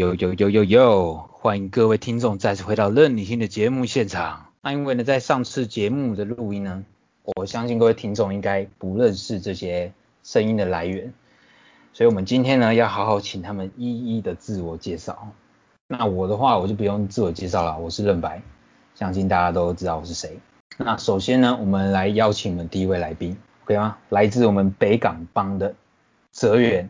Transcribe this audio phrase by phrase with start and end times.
[0.00, 4.46] 有有有有有，欢迎各位听众再次回到任你听的节目现场。
[4.62, 6.82] 那因为呢，在上次节目的录音呢，
[7.36, 9.92] 我相信各位听众应该不认识这些
[10.22, 11.12] 声音的来源，
[11.92, 15.28] 所以我们今天呢，要好好请他们一一的自我介绍。
[15.86, 18.40] 那我的话，我就不用自我介绍了，我是任白，
[18.94, 20.38] 相信大家都知道我是谁。
[20.78, 23.98] 那首先呢，我们来邀请我们第一位来宾，OK 吗？
[24.08, 25.74] 来自我们北港帮的
[26.30, 26.88] 泽源。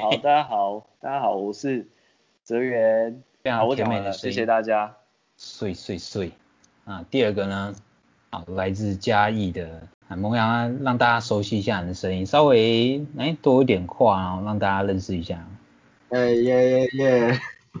[0.00, 1.88] 好，大家好，大家好，我是。
[2.44, 4.94] 泽源，非常甜美的谢谢大家。
[5.38, 6.30] 碎碎碎
[6.84, 7.02] 啊！
[7.10, 7.74] 第二个呢，
[8.28, 15.42] 啊，来自嘉义的萌芽，让大家熟悉一下你的声音，稍微哎多一点话啊，让大家认识一下。
[16.10, 17.40] 哎耶耶耶！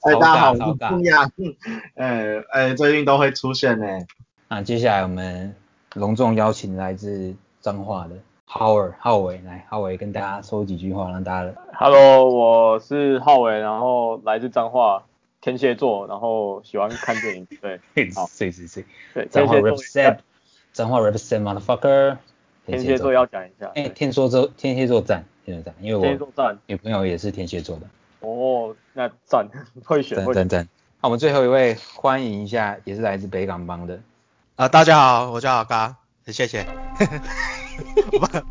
[0.00, 1.30] 哎，大家好，我是萌芽。
[1.96, 3.86] 哎哎，最近都会出现呢。
[4.48, 5.54] 那接下来我们
[5.94, 8.16] 隆重邀请来自彰化的。
[8.46, 11.52] 浩尔，浩伟，来，浩伟跟大家说几句话，让大家。
[11.72, 15.02] Hello，我是浩伟，然后来自彰化，
[15.40, 17.80] 天蝎座，然后喜欢看电影，对，
[18.14, 20.18] 好，是是是，对，彰化 represent，
[20.72, 22.18] 彰化 represent motherfucker，
[22.66, 27.86] 天蝎座要讲一下，哎，天蝎座，天蝎座赞，天蝎座赞，因为我天蝎座赞，女朋友也是天蝎座的。
[28.20, 29.48] 哦，那赞，
[29.84, 30.68] 会选，赞赞。
[31.00, 33.98] 那我们最后一位，欢迎一下，也是来自北港帮的。
[34.56, 36.64] 啊，大家好，我叫阿嘎，谢谢。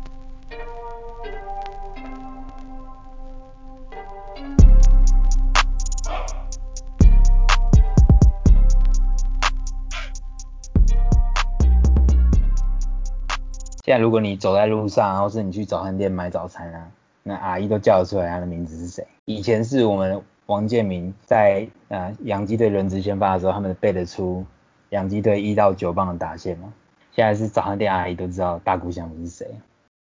[13.84, 16.88] 现在如果你走在路上，然后是你去早餐店买早餐啊，
[17.22, 19.06] 那阿姨都叫得出来他的名字是谁？
[19.26, 24.44] 以前是我们王建民在呃洋基队轮值先发的时候，他们背得出
[24.88, 26.72] 洋基队一到九棒的打线吗？
[27.14, 29.46] 现在是早餐店阿姨都知道大谷翔平是谁。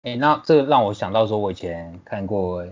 [0.03, 2.65] 哎，那这个让我想到说，我以前看过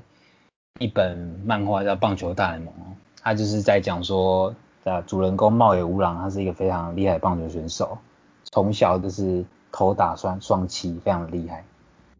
[0.80, 2.74] 一本漫画叫《棒球大联盟》
[3.22, 7.98] 他，就是在讲说，呃，主人公茂野无郎他是一个非常厉害的棒球选手，
[8.46, 11.66] 从小就是投打双双七，非常厉害，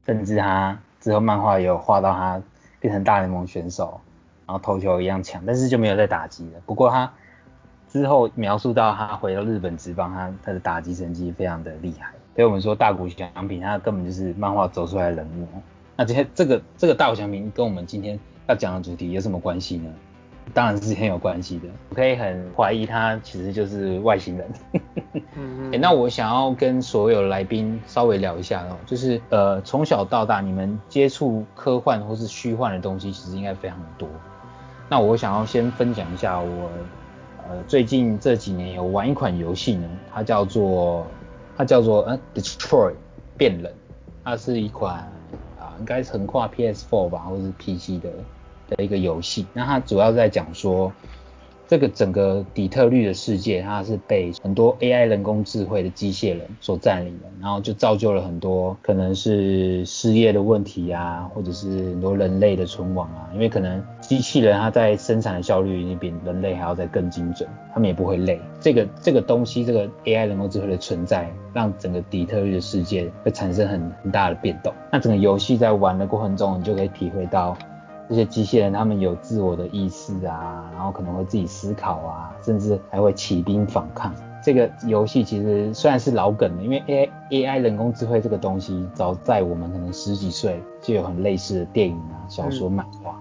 [0.06, 2.42] 甚至他之后漫画也有画到他
[2.82, 4.02] 变成大联盟选手，
[4.46, 6.60] 然后投球一样强，但是就没有再打击了。
[6.66, 7.14] 不过他
[7.90, 15.48] 之后描述到他回到日本职棒，他他的打击成绩非常的厉害，所以我们说大谷翔平他根本就是漫画走出来的人物。
[15.96, 18.18] 那这些这个这个大谷翔平跟我们今天
[18.48, 19.92] 要讲的主题有什么关系呢？
[20.54, 21.68] 当然是很有关系的。
[21.90, 24.50] 我可以很怀疑他其实就是外星人。
[25.36, 25.82] 嗯嗯。
[25.82, 34.08] 那我想要跟所有来宾稍微聊一下哦，就是呃从小到大你们接触科幻或是虚幻的东西其实应该非常多。
[34.88, 36.70] 那我想要先分享一下我。
[37.50, 41.06] 呃，最近这几年有玩一款游戏呢，它叫做
[41.58, 42.94] 它叫做呃 Destroy
[43.38, 43.72] 变冷，
[44.24, 44.98] 它是一款
[45.60, 48.10] 啊应该是横跨 PS4 吧或者是 PC 的
[48.76, 50.92] 的一个游戏，那它主要在讲说。
[51.68, 68.42] 这个整个底特律的世界，它是被很多 AI 人工智慧的机械人所占领的，然后就造就了很多可能是失业的问题啊，或者是很多人类的存亡啊，因为可能机器人它在生产的效率已经比人类还要再更精准，他们也不会累。
[68.60, 74.74] 这个这个东西，这个 AI 人工智慧的存在，让整个底特律的世界会产生很很大的变动。
[74.92, 77.56] 那整个游戏在玩的过程中，你就可以体会到。
[78.10, 84.12] 这些机器人他们有自我的意识啊，然后可能会自己思考啊，甚至还会起兵反抗。
[84.44, 93.16] 这个游戏其实虽然是老梗了，因为 A A I 人工智慧这个东西，早在我们可能十几岁就有很类似的电影啊、小说、漫画。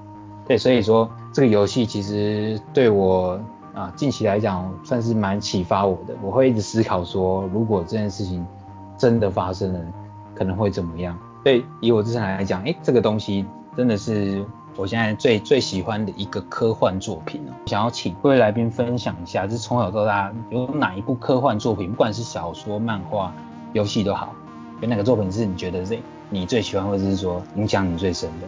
[0.48, 3.38] 对，所以说这个游戏其实对我
[3.74, 6.14] 啊近期来讲算是蛮启发我的。
[6.22, 8.44] 我会一直思考说，如果这件事情
[8.96, 9.80] 真的发生了，
[10.34, 11.16] 可能会怎么样？
[11.44, 13.44] 对，以我自身来讲，哎，这个东西
[13.76, 14.44] 真的是。
[14.76, 23.34] 我现在最最喜欢的一个科幻作品哦，想要请各位来宾分享一下，就是从小到大有哪一部科幻作品，不管是小说、漫画、
[23.72, 24.32] 游戏都好，
[24.80, 25.98] 有哪个作品是你觉得是
[26.30, 28.46] 你最喜欢，或者是说影响你最深的？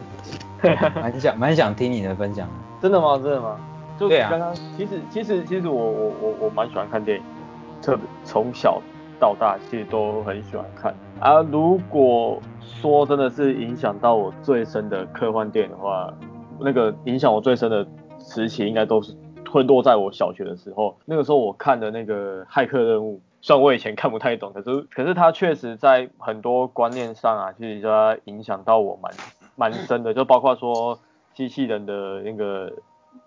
[1.01, 2.47] 蛮想蛮想听你的分享。
[2.81, 3.17] 真的吗？
[3.17, 3.59] 真的吗？
[3.99, 7.23] 就刚刚其实其实其实我我我我蛮喜欢看电影，
[7.81, 8.81] 特别从小
[9.19, 11.41] 到大其实都很喜欢看啊。
[11.51, 16.11] 如果说真的是影响到我最深的科幻电影的话，
[16.59, 17.85] 那个影响我最深的
[18.19, 19.15] 时期应该都是
[19.51, 20.95] 会落在我小学的时候。
[21.05, 29.11] 那个时候我看的那个骇客任务，虽然我以前看不太懂，可是可是它确实在很多观念上啊，其实说影响到我蛮
[29.55, 30.13] 蛮深的。
[30.13, 30.99] 就包括说
[31.33, 32.71] 机器人的那个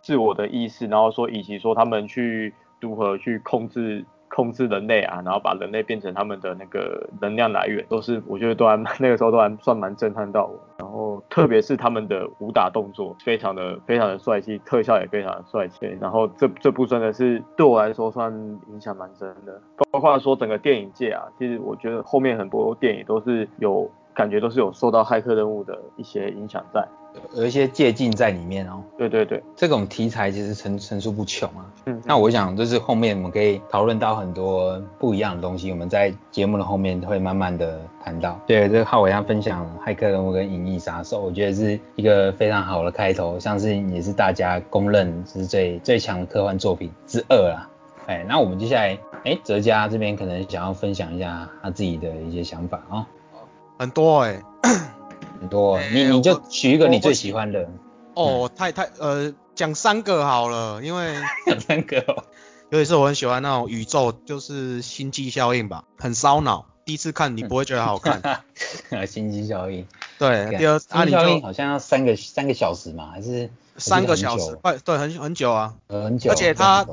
[0.00, 4.04] 自我的意识，然后说以及说他们去如何去控制。
[4.34, 10.58] 控制人类啊，然后把人类变成他们的那个能量来源，都是我觉得都还 那个时候都还算蛮震撼到我。
[10.78, 15.86] 然后特别是他们的武打动作，非常的非常的帅气，特效也非常的帅气。
[16.00, 18.32] 然后这这部真的是对我来说算
[18.72, 19.60] 影响蛮深的，
[19.92, 26.84] 包括说整个电影界啊，其实我觉得后面很多电影都是有感觉都是有受到骇客任务的一些影响在。
[27.34, 28.82] 有一些借鉴在里面哦。
[28.96, 31.64] 对对对，这种题材其实层层出不穷啊。
[31.86, 38.38] 嗯，那我想就是后面我们可以讨论到很多不一样的东西，我们在节目的后面会慢慢的谈到。
[38.46, 47.68] 对，这个浩伟要分享《骇客任务》跟《银翼杀手》，我觉得是一个非常好的开头，像是也是大家公认是最最强的科幻作品之二啦。
[48.06, 53.06] 哎，那我们接下来，哎，哲嘉这边可能想要分享一下他自己的一些想法啊。
[53.78, 54.40] 很多哎。
[55.44, 57.68] 很多，你你就取一个你最喜欢的。
[58.14, 61.14] 哦，太太呃，讲三个好了，因为
[61.46, 61.98] 讲三个，
[62.70, 66.64] 尤其是我很喜欢那种宇宙，就是星际效应吧，很烧脑。
[66.86, 68.22] 第一次看你不会觉得好看。
[69.06, 69.86] 星际效应。
[70.18, 74.54] 对，第二星际效应好像要三个三个小时嘛，还是三个小时？
[74.56, 75.74] 快，对，很很久啊。
[75.88, 76.30] 很久。
[76.30, 76.86] 而且他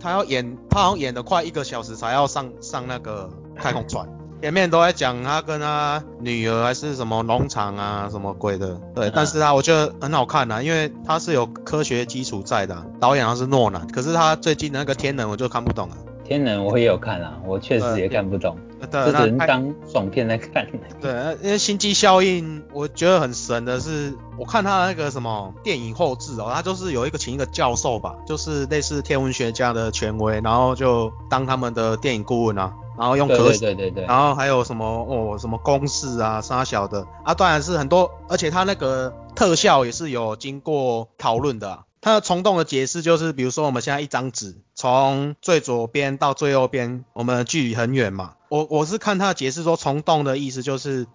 [0.00, 4.08] 他要演，他好像演的快一个小时才要上上那个太空船。
[4.44, 15.96] 前面都在讲他跟他女儿还是什么农场啊什么鬼的，对，但是他我觉得很好看啊，因为他是有科学基础在的，导演他是诺兰，可是他最近的那个天能我就看不懂了。
[16.24, 18.54] 天能我也有看啊，我确实也看不懂，
[19.02, 20.66] 只能当爽片来看。
[21.00, 21.10] 对，
[21.42, 32.72] 因为星际效应我觉得很神的是，我看他那个什么电影后置哦，他就是有一个请一个教授吧，就是类似天文学家的权威，然后就当他们的电影顾问啊。
[32.96, 41.80] 然后用科学，对对对，然后还有什么哦，什么公式啊，啥小的啊，当然是很多，而且它那个特效也是有经过讨论的。
[42.00, 48.34] 它的虫洞的解释就是，比如说我们现在一张纸，从最左边到最右边，我们距离很远嘛。
[48.54, 51.08] 我我是看他的解释说，虫洞的意思就是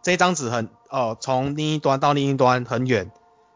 [0.00, 3.10] 这张纸很哦，从另一端到另一端很远，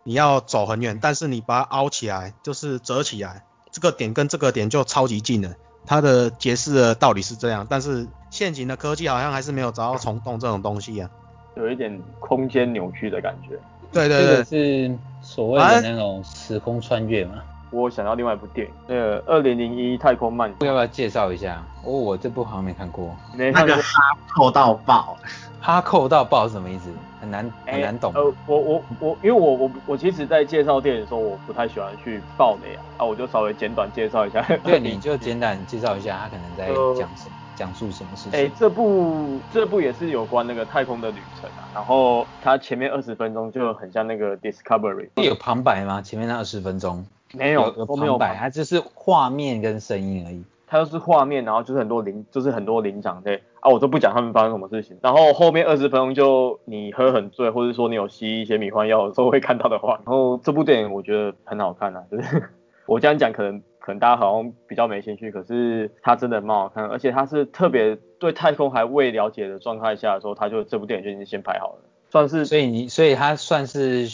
[0.04, 5.54] 你要走很远，但是你把它凹起来，就是折起来，这个点跟这个点就超级近了。
[5.86, 11.08] 他的解释的道理是这样，但是现行的科技好像还是没有找到虫洞这种东西啊，
[11.56, 13.58] 有一点空间扭曲的感觉。
[13.90, 17.42] 对对对，是所谓的那种时空穿越嘛。
[17.72, 21.62] 我想到另外一部电影，那个《二零零一太空漫游》，要不要介绍一下？
[21.84, 23.14] 哦，我这部好像没看过。
[23.34, 23.82] 那个哈
[24.28, 25.16] 扣到爆，
[25.60, 26.90] 哈扣到爆是什么意思？
[27.20, 28.12] 很难很难懂。
[28.14, 34.42] 呃，我我我，因为我我我其实，在介绍电影的时候，我不太喜欢去爆雷啊，啊，我就稍微简短介绍一下。
[34.62, 36.66] 对，你就简短介绍一下，他可能在
[37.00, 37.36] 讲什么。
[37.54, 38.40] 讲述什么事情？
[38.40, 41.68] 哎，这部这部也是有关那个太空的旅程啊。
[41.74, 45.08] 然后它前面二十分钟就很像那个 Discovery。
[45.16, 46.00] 有旁白吗？
[46.00, 47.04] 前面那二十分钟
[47.34, 50.44] 没有，有旁白，它就是画面跟声音而已。
[50.66, 54.96] 它就是画面，然后就是很多领，就是很多领长对啊，我都不讲他们发生什么事情。
[55.02, 60.00] 然后后面二十分钟就你喝很醉，或者说你有吸一些迷幻药的时候会看到的话。
[60.04, 62.50] 然后这部电影我觉得很好看啊，就是
[62.86, 63.62] 我这样讲可能。
[63.84, 71.78] 可能大家好像比较没兴趣，可是它真的蛮好看，而且它是特别对太空还未了解的状态下的时候，它就这部电影就已经先拍好了，
[72.08, 72.44] 算是。
[72.44, 74.06] 所以你，所以它算是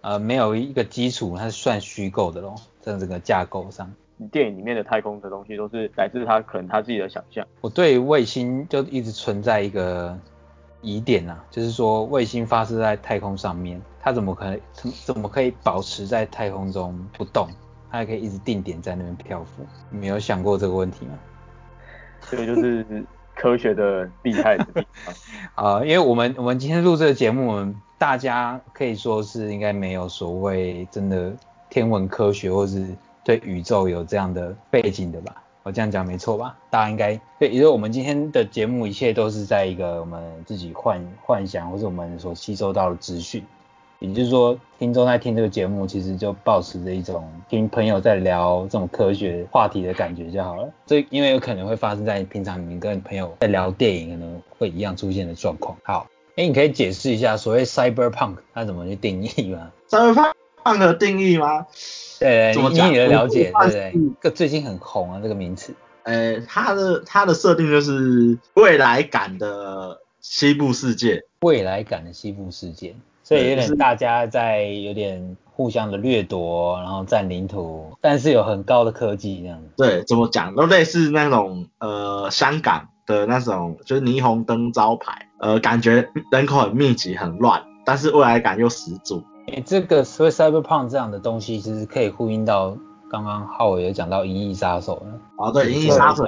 [0.00, 3.92] 呃没有一个基础，它是算虚构的咯，在这个架构上。
[4.32, 7.46] 电影里面的太空的东西都是来自他可能他自己的想象。
[7.60, 10.18] 我对卫星就一直存在一个
[10.80, 17.48] 疑点呐，就是说卫星发射在太空上面，它怎么可能怎怎么可以保持在太空中不动？
[17.90, 21.12] 它还可以一直定点在那边漂浮，你没有想过这个问题吗？
[22.28, 22.84] 这个就是
[23.36, 25.14] 科学的厉害的地方
[25.54, 25.80] 啊！
[25.84, 31.32] 因为我们我们今天录这个节目，大家可以说是应该没有所谓真的
[31.68, 32.86] 天文科学或是
[33.24, 35.42] 对宇宙有这样的背景的吧？
[35.64, 36.56] 我这样讲没错吧？
[36.70, 43.44] 大家应该对，因为我们今天的节目一切都是在一个我们自己幻幻想或是我们所吸收到的资讯。
[43.98, 50.72] 也就是说，听众在听这个节目，其实就保持着一种听朋友在聊这种科学话题的感觉就好了。
[50.86, 55.76] 这因为有可能会发生在平常你跟朋友在聊电影，可能会一样出现的状况。
[55.82, 56.06] 好，
[56.38, 61.66] 哎，你可以解释一下所谓 cyberpunk 它怎么去定义吗？cyberpunk 的定义吗？
[62.20, 63.92] 对，以你的了解，对不对？
[64.20, 65.74] 个最近很红啊，这个名词。
[66.04, 71.24] 呃，它的它的设定就是未来感的西部世界。
[71.40, 72.94] 未来感的西部世界。
[73.24, 79.68] 所以有点大家在有点互相的掠夺，然后占领土，但是有很高的科技这样子。
[79.76, 89.22] 对，怎么讲都类似那种呃香港的那种就是霓虹灯招牌，呃感觉人口很密集很乱，但是未来感又十足。
[89.64, 92.76] 这个所谓 cyberpunk 这样的东西其实可以呼应到
[93.10, 95.14] 刚刚浩伟有讲到《银翼杀手》了。
[95.36, 96.22] 啊，对，《银翼杀手》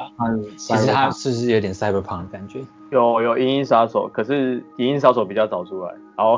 [0.56, 2.64] 其实它是不是有点 cyberpunk 的感觉？
[2.90, 6.36] 有有《银翼杀手》，可是《银翼杀手》比较早出来，哦，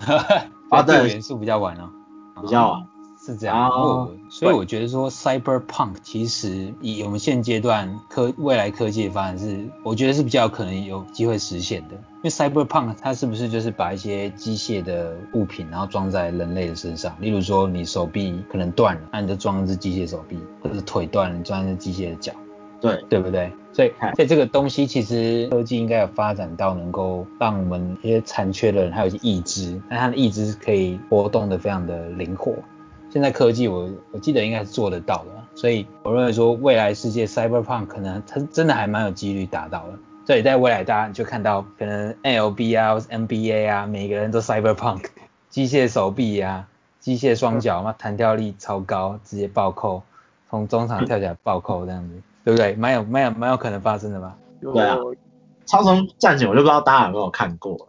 [0.68, 1.88] 啊，对，元素比较晚哦，
[2.42, 2.82] 比较晚。
[3.24, 3.70] 是这样，
[4.28, 11.94] 所以我觉得说，cyberpunk 其实以我们现阶段科未来科技的发展是，我觉得是比较可能有机会实现的。
[11.94, 17.16] 因为 cyberpunk 它是不是就是把一些机械的物品，然后装在人类的身上？
[17.18, 22.34] 例如说你手臂可能断了，那你就装一只机械手臂，或者腿断了，你装一只机械的脚，
[22.78, 23.50] 对对不对？
[23.72, 32.54] 所以所以这个东西其实科技应该有发展到能够让我们一些残缺的人还有一些义肢，那他的义肢可以活动的非常的灵活。
[33.14, 39.96] 现在科技我我记得应该是做得到的，所以我认为说未来世界 cyberpunk 可能它真的还蛮有几率达到的。
[40.26, 45.04] 所以在未来大家就看到可能 LB 啊或 NBA 啊每个人都 cyberpunk，
[45.48, 46.66] 机械手臂啊，
[46.98, 50.02] 机械双脚嘛，弹跳力超高，直接暴扣，
[50.50, 52.74] 从中场跳起来暴扣这样子，对不对？
[52.74, 54.36] 蛮有蛮有蛮有可能发生的吧？
[54.60, 54.98] 对啊，
[55.66, 57.86] 超重战警我就不知道大家有没有看过，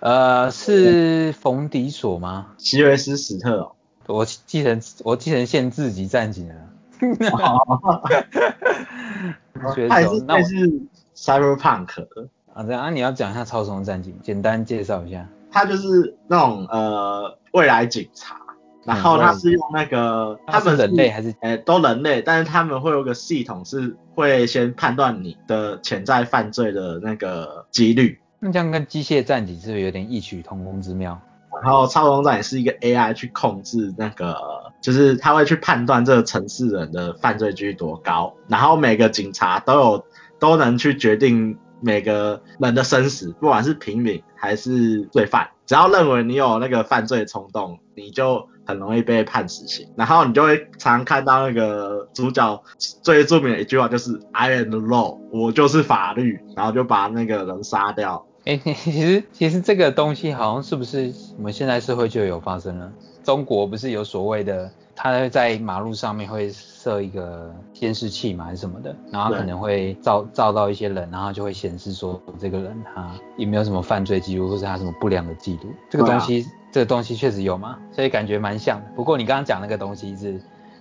[0.00, 2.54] 呃，是冯迪索吗？
[2.56, 3.72] 希维斯史特哦。
[4.06, 6.54] 我继承我继承现自己战警了，
[9.88, 10.80] 还是那是
[11.14, 12.04] Cyberpunk
[12.52, 15.28] 啊这样啊你要讲一下超时空战警，简单介绍一下。
[15.52, 18.36] 他就是那种呃未来警察，
[18.84, 28.18] 然后他是用那个他们人类还是诶都人类，但是他们会有个系统是会先判断你的潜在犯罪的那个几率。
[28.38, 31.20] 那这样跟机械战警是不是有点异曲同工之妙？
[31.62, 34.36] 然后超空战也是一个 AI 去控制那个，
[34.80, 40.04] 就是他会去判断这个城市人的犯罪几率多高，然后每个警察都有
[40.38, 49.86] 都能去决定每个人的生死，不管是平民还是罪犯，只要认为你有那个犯罪冲动，你就很容易被判死刑。
[49.96, 52.62] 然后你就会常看到那个主角
[53.02, 58.26] 最著名的一句话就是 I am the law，我就是法律，然后就把那个人杀掉。
[58.44, 62.90] 哎， 其实其实这个东西好像是不是我们现在社会就有发生了？
[63.22, 75.70] 中国不是有所谓的，他在马路上面会设一个监视器嘛，还是什么的，然后可能会照照到一些人，然后就会显示说这个人他有没有什么犯罪记录，或是他什么不良的记录。
[75.90, 78.86] 这个东西，这个东西确实有嘛，所以感觉蛮像的。
[78.96, 80.40] 不过你刚刚讲那个东西是，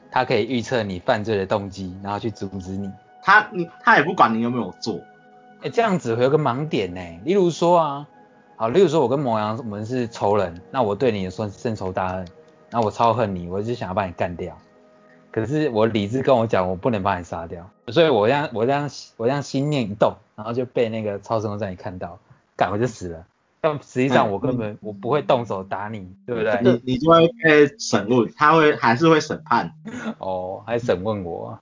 [0.10, 2.90] 它可以预测你犯罪的动机，然后去阻止你。
[3.22, 4.98] 他你他也不管你有没有做。
[5.62, 7.02] 哎，这样子会有个盲点呢。
[7.26, 8.08] 例如说啊，
[8.56, 12.26] 好，例如说我跟某阳我们是仇人，那我对你也算深仇大恨，
[12.72, 14.58] 那我超恨你，我就想要把你干掉。
[15.32, 22.18] 可是我理智跟我讲，我不能把你杀掉，所以我这样我这样我这样心念一动，然后就被那个超声在你看到，
[22.56, 23.26] 赶快就死了。
[23.62, 26.60] 但实际上我根本我不会动手打你，对不对？
[26.64, 29.70] 你你就会被审问，他会还是会审判。
[30.20, 31.60] 哦，还审问我？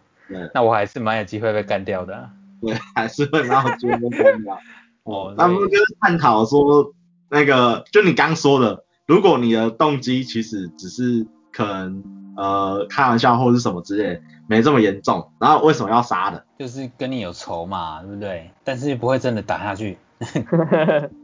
[0.53, 2.29] 那我还是蛮有机会被干掉的。
[2.61, 4.57] 对，还是会蛮好觉得的。
[5.03, 6.93] 哦，那不就是探讨说，
[7.29, 12.03] 那个就你刚说的，如果你的动机其实只是可能
[12.35, 16.43] 呃开玩笑或者是什么之类，没这么严重，然后为什么要杀的？
[16.59, 18.51] 就是跟你有仇嘛，对不对？
[18.63, 19.97] 但是不会真的打下去。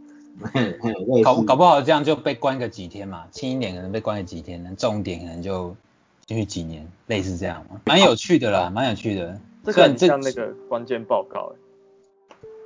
[1.23, 5.75] 搞搞不好这样就被关个几天嘛，轻一点可能被关个几天，重一点可能就
[6.25, 9.39] 进去几年，类似这样嘛，蛮有趣的啦，蛮有趣的。
[9.63, 11.53] 这个很像那个关键报告，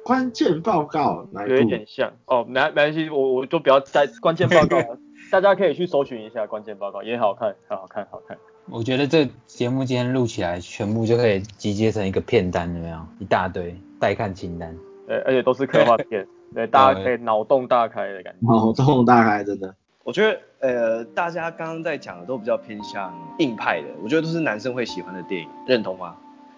[0.04, 4.78] 关键报告有一点像哦，没没关系，我我就不要在关键报告，
[5.32, 8.38] 大家可以去搜寻一下关键报告，也好看，很好看，好看。
[8.70, 12.98] 我觉得这节目今天录起来，全部就可以集结成一个片单，有没有？
[13.20, 14.76] 一大堆待看清单。
[15.08, 18.48] 对，而且都是科幻片， 对，大家可以脑洞大开的感觉。
[18.48, 19.74] 脑洞大开，真的。
[20.04, 26.16] 我觉得呃，大家刚刚在讲的都比较偏向硬派的，我觉得都是男生会喜欢的电影，认同吗？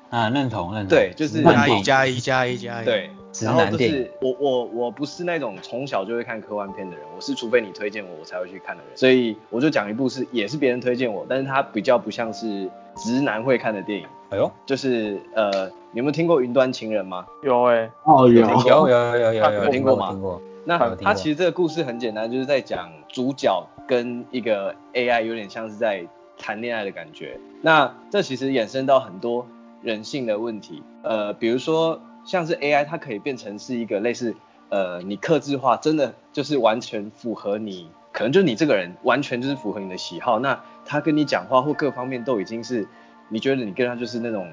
[0.10, 0.89] 啊，认同认同。
[0.89, 2.86] 对，就是加一加一加一加一。
[2.86, 3.10] 对，
[3.42, 8.98] 然后就是我我我不是那种从小就会看科幻片的人，我是除非你推荐我，我才会去看的人。
[8.98, 14.06] 所以我就讲一部是也是别人推荐我，但是它比较不像是直男会看的电影。
[14.32, 17.25] 哎呦，就是呃，你有没有听过《云端情人》吗？
[17.44, 20.10] 有哎，哦有有有有有有有听过吗？
[20.10, 20.42] 听过。
[20.66, 26.06] 那他其实这个故事很简单，就是在讲主角跟一个 AI 有点像是在
[26.38, 27.39] 谈恋爱的感觉。
[27.62, 29.48] 那这其实衍生到很多。
[29.82, 34.36] 人性的问题，呃，比如说像是 AI，它可以变成是一个类似，
[34.70, 42.88] 呃，你克制化，真的就是完全符合你，可能就你这个人完全就是符合你的喜好，那他跟你讲话或各方面都已经是，
[43.30, 44.52] 你觉得你跟他就是那种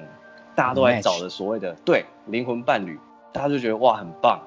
[0.55, 2.97] 大家都在找的所谓的对灵魂伴侣，
[3.33, 4.39] 大家就觉得哇很棒，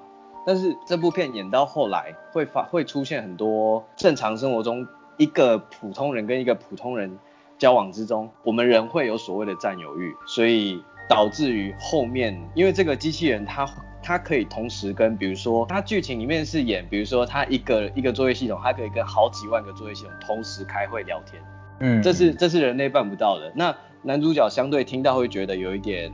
[0.46, 7.18] 但是这部片演到后来会发会出现很多正常生活中一个普通人跟一个普通人。
[7.60, 13.68] 交往之中，我们人会有所谓的占有欲，所以导致于后面，因为这个机器人它
[14.02, 21.42] 它可以同时跟，比如说它剧情里面是演，比如说它一个一个作业系统，它可以跟好几万个作业系统同时开会聊天，
[21.80, 23.52] 嗯，这是这是人类办不到的。
[23.54, 26.10] 那男主角相对听到会觉得有一点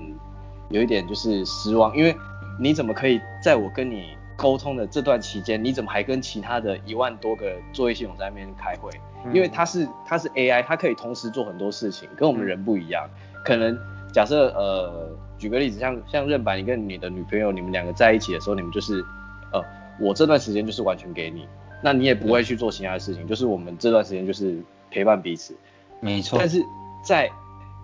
[0.70, 2.12] 有一点就是失望，因为
[2.58, 8.90] 你怎么可以在我跟你沟通的这段期间，你怎么还跟其他的一万多个作业系统在那边开会？
[9.32, 13.08] 因为它是它是 AI，它可以同时做很多事情，跟我们人不一样。
[13.44, 13.78] 可能
[14.12, 19.04] 假设呃，举个例子，像像任白，你跟你的女朋友，你们两个在一起的时候，你们就是
[19.52, 19.62] 呃，
[20.00, 21.46] 我这段时间就是完全给你，
[21.82, 24.58] 那你也不会去做其他的事情，就是我们这段时间就是
[24.90, 25.54] 陪伴彼此。
[26.00, 26.38] 没错。
[26.38, 26.62] 但是
[27.04, 27.30] 在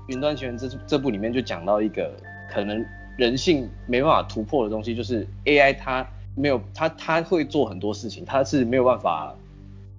[0.08, 2.12] 云端情人这这部里面就讲到一个
[2.50, 2.84] 可能
[3.16, 9.34] 人性没办法突破的东西，就是 AI 它没有它它会做很多事情，它是没有办法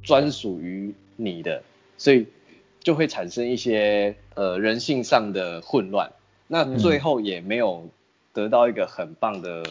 [0.02, 0.94] 专属于
[1.24, 1.64] 你的，
[1.98, 2.28] 所以
[2.82, 6.12] 就会产生一些呃人性上的混乱。
[6.48, 7.88] 那最后也没有
[8.34, 9.64] 得到一个很棒的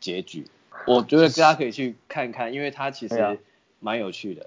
[0.00, 0.46] 结局。
[0.86, 3.38] 我觉得大家可以去看看，因为它其实
[3.80, 4.46] 蛮有趣的。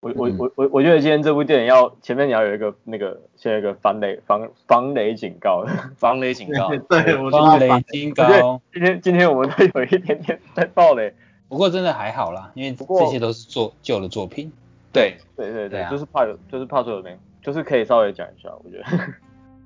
[0.00, 5.64] 我我我我我觉得今天这部电影要前面你要有一个那个先有一个防雷防防雷警告，
[5.96, 8.60] 防雷警告， 对，我防雷警告。
[8.72, 11.14] 今天今天我们都有一点点在爆雷，
[11.48, 14.50] 不过真的还好啦，因为这些都是做旧的作品。
[14.92, 18.84] 对对对对，就是怕有就是怕说有没就是可以稍微讲一下，我觉得。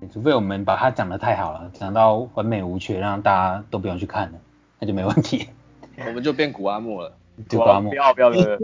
[0.12, 4.38] 除非我们把它讲的太好了，讲到完美无缺，让大家都不用去看了，
[4.78, 5.48] 那就没问题。
[6.06, 7.12] 我们就变古阿莫了。
[7.48, 7.90] 古阿莫。
[7.90, 8.58] 不要不要的。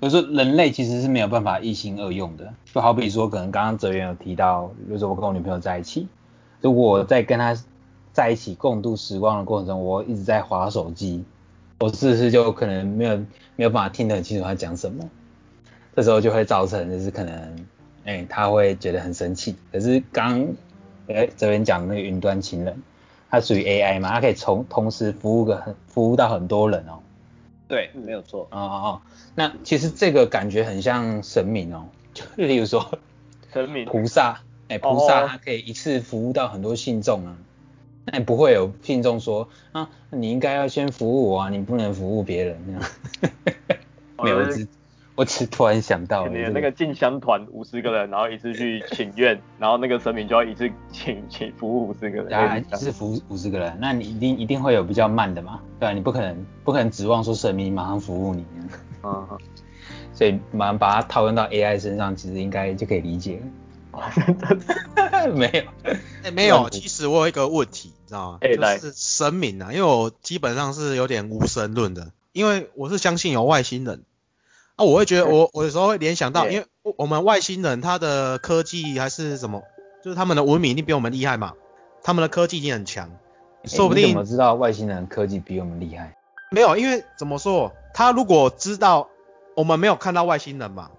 [0.00, 6.06] 所以说人类其实是没有办法一心二用的，就好比说，可能刚刚哲源有提到，比如说我跟我女朋友在一起，
[6.60, 7.56] 如果我在跟她
[8.12, 11.24] 在一起共度时光的过程中，我一直在划手机，
[11.80, 13.16] 我是不是就可能没有
[13.56, 15.02] 没有办法听得很清楚她讲什么？
[15.96, 17.66] 这时候就会造成就是可能，
[18.04, 19.54] 哎，他会觉得很生气。
[19.70, 20.46] 可是刚，
[21.08, 22.82] 哎，这边讲那个云端情人，
[23.30, 26.98] 它属于 AI 嘛，它可以从同时服务个很服务到很多人哦。
[27.68, 28.46] 对，没有错。
[28.50, 29.00] 哦哦哦，
[29.34, 32.98] 那其实这个感觉很像神明哦， 就例如说
[33.52, 37.36] 神明菩萨，哎，菩萨他可以一次服务到很多信众啊，
[38.04, 42.82] 那不会有信众说啊，你应该要先服务我啊，你不能服务别人那样。
[44.22, 44.44] 没有，
[45.16, 55.92] 我只突然想到，你的那个进香团五十个人，然后一次去请愿，然后那个神明就要一次请请服务五十个人，啊，一次服务五十个人，那你一定一定会有比较慢的嘛，对吧？
[55.92, 58.44] 你不可能不可能指望说神明马上服务你，
[59.04, 59.28] 嗯，
[60.12, 63.40] 所以马上把它套用到 AI 身上，其实应该就可以理解。
[65.32, 65.92] 没有，
[66.24, 68.38] 哎，没有，其实我有一个问题，你知道吗？
[68.40, 74.02] 就是神明啊，因为我基本上是有点无神论的，因为我是相信有外星人。
[74.76, 79.62] 啊，我会觉得我我有时候会联想到，因为我们外星人他的科技还是什么，
[80.02, 81.52] 就是他们的文明一定比我们厉害嘛，
[82.02, 83.08] 他们的科技已经很强，
[83.64, 84.08] 说不定。
[84.08, 86.16] 你怎么知道外星人科技比我们厉害？
[86.50, 89.08] 没有，因为怎么说，他如果知道
[89.54, 90.90] 我们没有看到外星人嘛，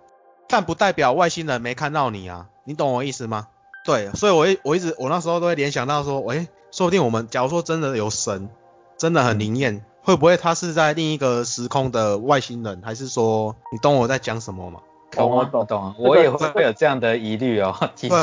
[0.47, 3.47] 但不代表外星人没看到你啊，你懂我意思吗？
[3.83, 8.49] 对，所以我一我一直我那时候都会联想到说，喂，说不定我们假如说真的有神，
[8.97, 9.85] 真的很灵验。
[10.06, 14.80] 会不会他是在另一个时空的外星人，还是说你懂我在讲什么吗？
[15.12, 17.74] 懂啊，懂啊，我也会会有这样的疑虑哦。
[17.96, 18.15] 其实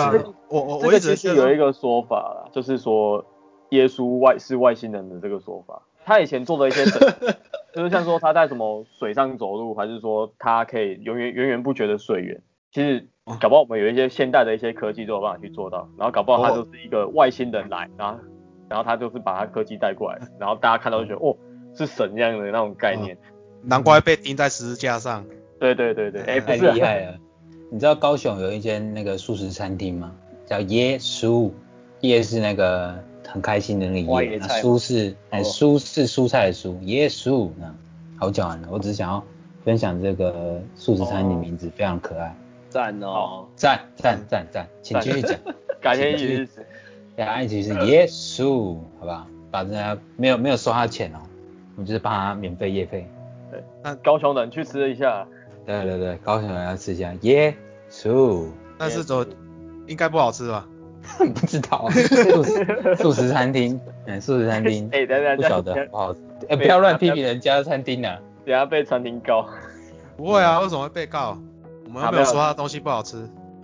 [0.48, 3.24] 我我我一直是有一个说法啦，就是说
[3.70, 5.82] 耶稣外是外星人的这个说法。
[6.04, 6.84] 他以前做的一些，
[7.74, 12.40] 就是像说他在什么水上走路，还是说他可以永远源源不绝的水源。
[12.70, 13.08] 其实
[13.40, 18.20] 搞不好我们有一些现代的一些科技都有办法去做到，然后搞不好他就是一个外星人来，然后
[18.68, 21.36] 然后他就是把他科技带过来，然后大家看到就觉得哦。
[21.74, 23.16] 是神一样的那种概念，
[23.62, 25.24] 难怪被钉在十字架上。
[25.58, 27.18] 对对对对，哎，太厉害了。
[27.70, 30.12] 你知道高雄有一间那个素食餐厅吗？
[30.44, 31.50] 叫耶稣，
[32.00, 32.94] 耶是那个
[33.26, 37.74] 很开心的那个耶，蔬是哎蔬是蔬菜的蔬，耶稣那
[38.18, 38.68] 好讲完了。
[38.70, 39.24] 我只是想要
[39.64, 42.36] 分享这个素食餐厅的名字，非常可爱。
[42.68, 45.38] 赞哦，赞赞赞赞，请继续讲。
[45.80, 46.64] 感谢意思，
[47.16, 49.26] 大家一起是耶稣，好吧？
[49.50, 51.18] 把人家没有没有收他钱哦。
[51.76, 53.08] 我们就是帮他免费夜费。
[53.50, 55.26] 对，那高雄人去吃一下。
[55.64, 57.54] 对对对，高雄人要吃一下耶
[57.90, 58.46] 稣。
[58.78, 59.24] 但是走
[59.86, 60.66] 应该不好吃吧？
[61.18, 61.88] 不知道。
[61.90, 64.88] 素食素食餐厅，嗯，素食餐厅。
[64.92, 66.20] 哎，等等，不晓得不好吃。
[66.48, 68.18] 哎，不要乱批评人家餐厅啊。
[68.44, 69.48] 等下被餐厅告。
[70.16, 71.38] 不会啊，为什么会被告？
[71.86, 73.16] 我们没有说他东西不好吃。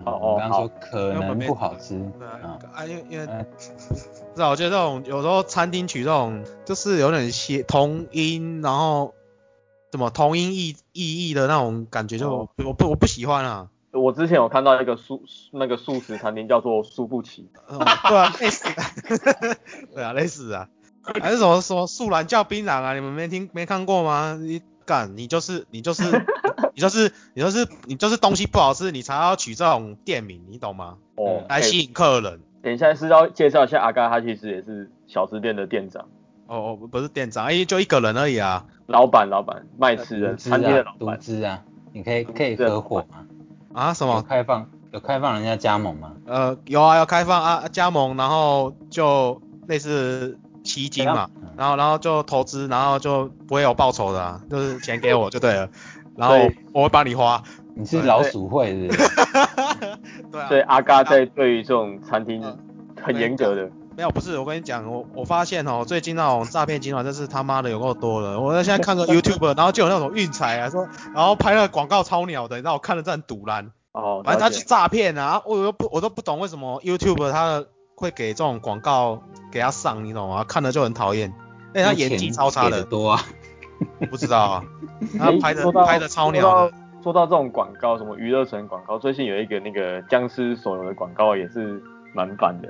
[0.04, 1.96] 哦哦，刚刚说可能不好吃。
[2.20, 3.26] 啊，啊，因为因为。
[4.36, 9.14] 是啊，我觉得这种有时候餐厅取这种就是有点谐同音，然后
[9.90, 13.68] 什么同音异异义的那种感觉，就我不我不喜欢啊。
[13.90, 18.64] 我之前有看到一个素那个素食餐厅叫做苏不起，嗯对啊， 类似，
[19.94, 20.68] 对啊，类似啊，
[21.20, 24.38] 还是什么什么素兰叫槟榔啊，你们没听没看过吗？
[24.40, 26.04] 你干，你就是你就是
[26.74, 30.98] 你就是你就是你就是东西不好吃，你才要取这种店名，你懂吗？
[31.16, 32.40] 哦，来吸引客人。
[32.62, 36.02] 等一下是要介绍一下阿嘎，他其实也是小吃店的店长、
[36.46, 38.64] 哦哦，不是店长，哎，就一个人而已啊。
[38.86, 41.18] 老板、老板卖吃的独资餐厅的老板。
[41.20, 43.26] 资啊，你可以可以合伙吗？
[43.74, 43.94] 啊？
[43.94, 44.22] 什么？
[44.28, 46.12] 开放有开放人家加盟吗？
[46.26, 55.68] 呃，有啊，要开放啊，加盟，然后就类似基金嘛嗯，然后然后就投资，然后就不会有报酬的啊，就是钱给我就对了，
[56.16, 56.34] 然后
[56.72, 57.42] 我会帮你花。
[57.74, 59.02] 你是老鼠会是不是？
[60.30, 60.48] 对啊。
[60.48, 62.58] 所以阿嘎在对于这种餐厅嗯
[63.02, 68.40] 很严格的，没有，不是，我跟你讲，我我发现哦，最近那种诈骗集团真是他妈的有够多了。
[68.40, 73.70] 我现在看个 YouTube，然后就有那种运财啊，说，然后拍那个广告超鸟的，你知道我看了真很堵然。
[73.92, 77.64] 哦，反正他是诈骗啊，我又不我都不懂为什么 YouTube 他
[77.96, 80.44] 会给这种广告给他上，你懂吗？
[80.44, 81.32] 看了就很讨厌。
[81.74, 83.22] 哎，他演技超差的，多啊。
[84.10, 84.64] 不知道啊，
[85.18, 86.72] 他拍的拍的超说鸟的。
[86.98, 91.82] 到说到这种广告，什么娱乐城广告，最近有一个那个僵尸手游的广告也是
[92.14, 92.68] 蛮反的，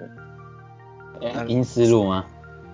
[1.22, 2.24] 哎阴思路吗？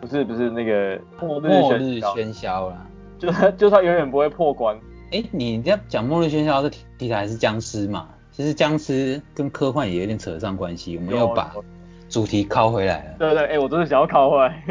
[0.00, 2.86] 不是不是那个末日末日喧嚣，啦。
[3.18, 4.76] 就他就他永远不会破关，
[5.12, 8.08] 哎，你这样讲末日喧嚣这题题材是僵尸嘛？
[8.30, 11.54] 其实僵尸跟科幻也有点扯上关系，我们有又把
[12.08, 13.14] 主题拷回来了。
[13.18, 14.64] 对对，哎、我真的想要拷回来。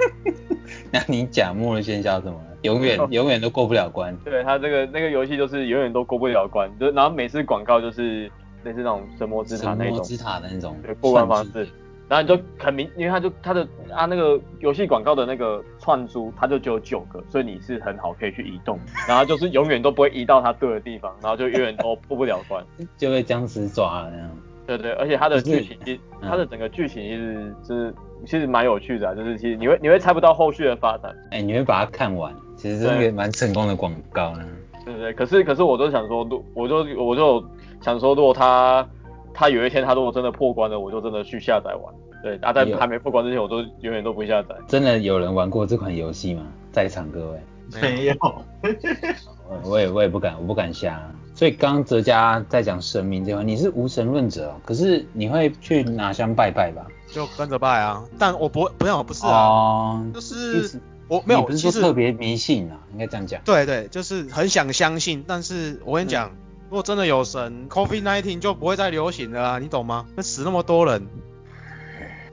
[0.90, 2.51] 那你讲末日喧嚣怎么了？
[2.62, 4.16] 永远哦永远都过不了关。
[4.24, 8.30] 对他这个那个游戏就是永远都过不了关，就然后每次广告就是
[8.64, 11.68] 类似那种神魔之塔那种，神魔之塔的那种对过关方式，
[12.08, 22.64] 然后你就很明，因为他就他的啊那个游戏广告的那个串珠，它就只有九个，所以你是很好可以去移动，然后就是永远都不会移到他对的地方，然后就永远都过不了关。
[22.96, 24.30] 就被僵尸抓了那样。
[24.64, 27.94] 对对，而且它的剧情其实，嗯它的整个剧情其实就是
[28.24, 31.12] 其实蛮有趣的、啊，就是其实你会你会猜不到后续的发展。
[31.32, 34.46] 哎、你会把它看完，其实是一对个蛮成功的广告呢。
[34.84, 35.12] 对不对？
[35.14, 37.44] 可是可是我就想说，如我就我就
[37.80, 38.88] 想说，如果他
[39.34, 41.94] 他有一天他如果真的破关了，我就真的去下载玩。
[42.22, 44.54] 对，啊，在有还没破关之前，我都永远都不下载。
[44.68, 46.46] 真的有人玩过这款游戏吗？
[46.70, 47.40] 在场各位，
[47.80, 48.14] 没有，
[49.64, 51.02] 我我也我也不敢，我不敢下。
[51.34, 56.86] 所以刚刚哲家在讲神明这块，你是无神论者哦，可是你会去拿香拜拜吧？
[57.10, 60.80] 就跟着拜啊，但我不会，不要，不是啊，哦，就是思
[61.12, 63.42] 我没有，不是特别迷信啊，应该这样讲。
[63.44, 66.30] 对对，就是很想相信，但是我跟你讲，
[66.70, 70.06] 如果真的有神，COVID 19就不会再流行了啊，你懂吗？
[70.16, 71.06] 那死那么多人，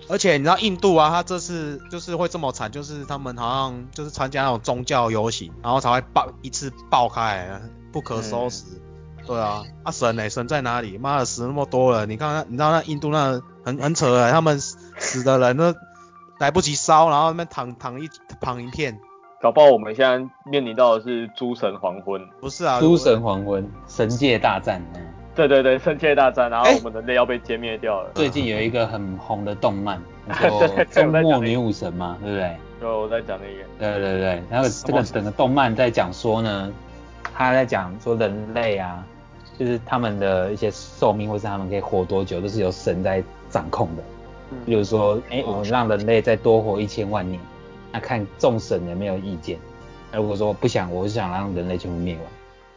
[0.08, 7.60] 而且你知道印度啊，他这次就是会这么惨，就是他们好像就是参加那种宗教游行，然后才会爆一次爆开，
[7.92, 8.64] 不可收拾。
[9.28, 10.98] 对啊，啊神呢、神在哪里？
[10.98, 15.76] 妈的死那么多人，你看那你知道那印度那很很扯哎、他们死死的人都
[16.40, 18.10] 来不及烧，然后那边躺躺一
[18.42, 18.98] 躺一片。
[19.42, 20.18] 搞不好我们现在
[20.50, 22.22] 面临到的是诸神黄昏。
[22.42, 24.82] 不是啊，诸神黄昏，神界大战。
[24.96, 28.10] 嗯对对对，圣界大战，然后哎我们人类要被歼灭掉了。
[28.16, 30.68] 最近有一个很红的动漫， 叫做
[31.22, 32.58] 《末女武神》嘛，对不对？
[32.82, 36.70] 就我在讲那个，对对对，然后这个整个动漫在讲说呢，
[37.34, 39.02] 他在讲说人类啊，
[39.58, 44.04] 就是他们的一些寿命或是他们可以活多久，都是由神在掌控的。
[44.66, 47.40] 比如说，哎，我让人类再多活一千万年，
[47.92, 49.58] 那看众神有没有意见。
[50.12, 52.24] 那如果说不想，我是想让人类全部灭亡，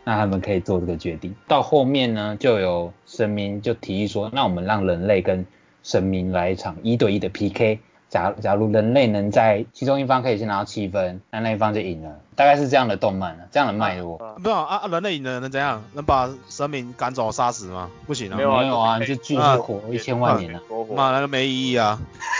[0.04, 1.34] 那他们可以做这个决定。
[1.48, 5.44] 到后面呢，就有神明就提议说，那我们让人类跟
[5.82, 7.78] 神明来一场一对一的 PK。
[8.12, 14.18] 假假如人类能在其中一方可以先拿到七分，那那一方就赢了，大概是这样的动漫啊，这样的脉络。
[14.18, 15.82] 啊没有啊，啊人类赢了能怎样？
[15.94, 17.88] 能把神明赶走杀死吗？
[18.06, 20.60] 不行啊，没有啊没有啊，你就就继续啊活一千万年啊。
[20.68, 21.98] 多活妈那个没意义啊。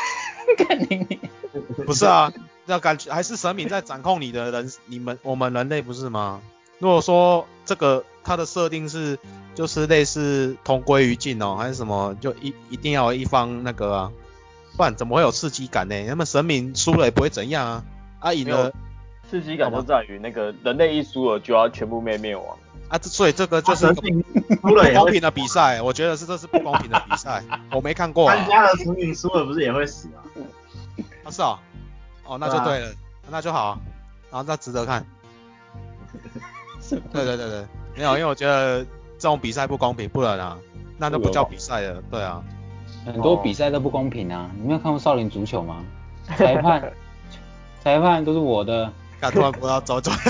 [0.59, 1.19] 看你
[1.87, 2.31] 不是啊，
[2.67, 6.43] 那感觉还是神明在掌控你的人，你们我们人类不是吗？
[6.81, 9.19] 如果说这个它的设定是
[9.55, 14.13] 就是类似同归于尽哦，还是什么，就一一定要有一方那个啊，
[14.77, 16.05] 不然怎么会有刺激感呢？
[16.09, 17.85] 那么神明输了也不会怎样啊，
[18.21, 18.73] 啊赢了
[19.31, 22.45] 刺激感就在于那个人类一输了就要全部灭灭亡。
[22.89, 24.23] 啊，这所以这个就是神明
[24.61, 30.21] 输了不公平的比赛，我觉得是这是不公平的比赛， 我没看过啊参，加了神明输了不是也会死啊？
[31.25, 31.59] 啊是哦，
[32.27, 32.93] 哦那就对了，
[33.31, 33.79] 那就好啊，
[34.31, 35.05] 然后那值得看。
[37.11, 38.85] 对对对对，没有，因为我觉得
[39.19, 40.59] 这种比赛不公平，不然啊，
[40.99, 42.03] 那就不叫比赛了。
[42.11, 42.45] 对啊，
[43.05, 44.51] 很多比赛都不公平啊！
[44.61, 45.85] 你没有看过少林足球吗？
[46.37, 46.93] 裁判
[47.83, 50.13] 裁判都是我的，干突然不要走走，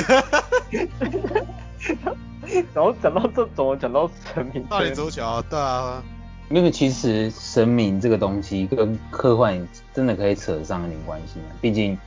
[2.75, 4.67] 然后讲到这，怎么讲到神明？
[4.71, 6.03] 少林足球，对啊，
[6.49, 11.99] 那个其实神明这个东西跟科幻真的可以扯上一点关系啊，毕竟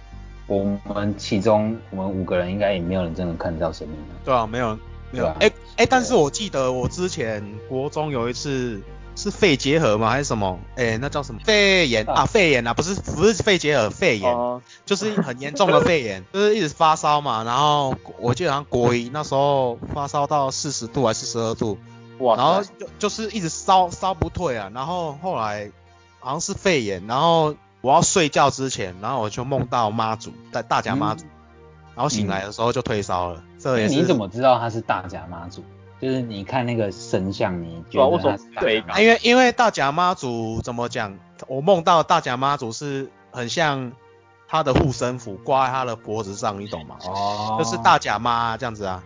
[0.47, 4.13] 我们其中我们五个人应该也没有人真的看到神明啊。
[4.25, 4.75] 对啊，没有
[5.11, 8.81] 没有对啊，哎哎，但是我记得我之前国中有一次
[9.15, 10.09] 是肺结核吗？
[10.09, 10.59] 还是什么？
[10.75, 11.39] 哎，那叫什么？
[11.45, 14.31] 肺炎啊，肺炎啊，不是不是肺结核，肺炎。
[14.31, 21.77] 哦，就是很严重的肺炎， 就是一直发烧嘛，然后我记得好像国一那时候发烧到四十度还是四十二度，
[22.19, 25.71] 哇，然后就就是一直烧烧不退啊，然后后来
[26.19, 31.25] 好像是肺炎，然后我要睡觉之前，然后我就梦到妈祖大大甲妈祖，
[31.95, 35.63] 然后醒来的时候就退烧了，这也是你怎么知道他是大甲妈祖？
[36.05, 38.83] 就是你看那个神像，你觉得他是大对？
[38.99, 41.17] 因为因为大甲妈祖怎么讲？
[41.47, 43.91] 我梦到大甲妈祖是很像
[44.47, 46.95] 他的护身符挂在他的脖子上，你懂吗？
[47.07, 49.03] 哦，就是大甲妈这样子啊。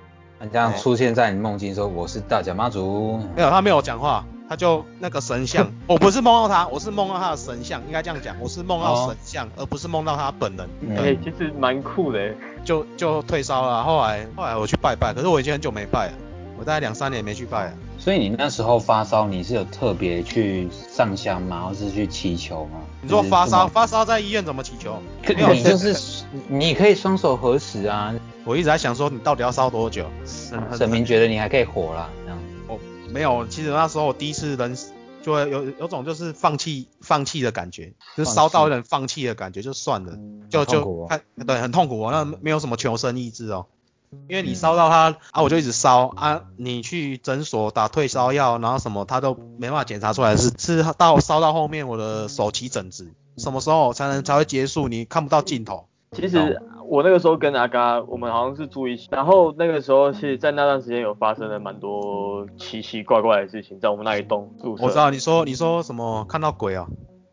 [0.51, 10.69] 这样出现在你梦境说我是大甲妈祖，没有，他没有讲话，他就那个神像， 我不是梦到他，我是梦到他的神像，应该这样讲，我是梦到神像，而不是梦到他本人。
[10.81, 12.33] 嗯哎、其实蛮酷的，
[12.65, 16.13] 就就退烧了，后来后来我去拜拜，可是我已经很久没拜了，
[16.59, 17.73] 我大概两三年没去拜了。
[17.97, 21.65] 所以你那时候发烧，你是有特别去上香吗？
[21.65, 22.81] 或是去祈求吗？
[23.01, 25.01] 你说发烧，就是发烧在医院怎么祈求？
[25.23, 30.05] 这么，没有你就是你可以双手合十啊，我一直在想说你到底要烧多久？
[30.25, 32.37] 神明觉得你还可以活啦，这样。
[32.67, 32.77] 我
[33.09, 34.77] 没有，其实那时候我第一次人
[35.21, 40.13] 就会有有种就是放弃放弃的感觉，就是烧到有点放弃的感觉，就算了，
[40.49, 43.67] 就就哦看对很痛苦哦，那没有什么求生意志哦。
[44.27, 54.87] 因为你烧到它啊，我就一直烧啊，你去诊所打退烧药，然后什么他都没办法检查出来是是到烧到后面我的手起疹子，什么时候才能才会结束？
[54.87, 55.85] 你看不到尽头。
[56.11, 64.83] 其实我那个时候跟阿嘎，我们好像是住一起，然后那个时候是在那段时间有发生了蛮多奇奇怪怪的事情，在我们那一栋宿舍。
[64.83, 66.87] 我知道你说你说什么看到鬼啊，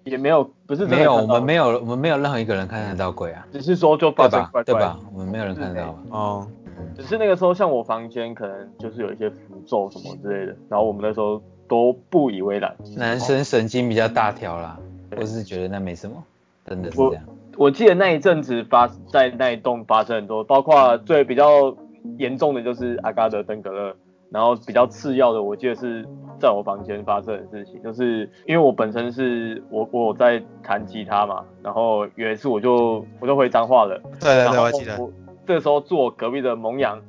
[0.05, 4.51] 也没有，不是没有，我们没有，我们没有任何一个人看得到鬼啊，只是说就对发生吧？
[4.53, 5.01] 怪怪的对吧？
[5.15, 5.99] 我们没有人看得到？
[6.11, 6.66] 哦，嗯
[6.97, 12.75] 只是那个时候像我房间可能就是有一些符咒什么之类的，然后我们那时候都不以为然。
[12.97, 14.79] 男生神经比较大条啦，
[15.17, 16.23] 我是觉得那没什么，
[16.67, 17.23] 真的是这样。
[17.57, 21.75] 我记得那一阵子发在那一栋发生很多，包括最比较
[22.19, 23.97] 严重的就是阿嘎德登革热，
[24.31, 26.07] 然后比较次要的，我记得是
[26.39, 34.99] 在我房间发生的事情，就是因为我本身是我我有在弹吉他嘛，然后有一次我就我就回彰化了，对对对，我记得。
[35.47, 37.01] 这时候住我隔壁的蒙阳，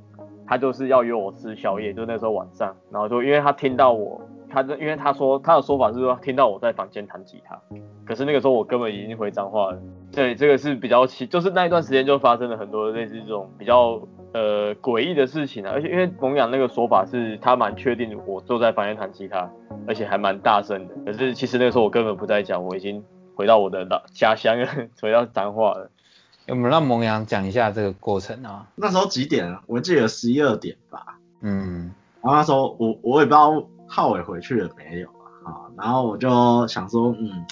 [0.45, 7.59] 他就是要约我吃宵夜，就那时候晚上，然后就因为他听到我，他就因为他说他的说法是说听到我在房间弹吉他，
[8.05, 9.79] 可是那个时候我根本已经回彰化了。
[10.11, 13.99] 对，这个是比较奇，就是那一段时间就发生了很多类似这种比较
[14.33, 19.49] 呃诡异的事情啊，而且因为蒙阳那个说法是他蛮确定我坐在房间弹吉他，
[19.85, 23.03] 而且还蛮大声的，可是其实那个时候我根本不在讲，我已经
[23.35, 24.57] 回到我的老家乡，
[25.01, 25.89] 回到彰化了。
[26.49, 28.65] 我们让蒙阳讲一下这个过程啊。
[28.75, 29.61] 那时候几点啊？
[29.67, 31.19] 我记得十一二点吧。
[31.41, 35.07] 嗯，然后那时候我我也不知道浩伟回去了没有
[35.45, 37.45] 啊，啊然后我就想说，嗯，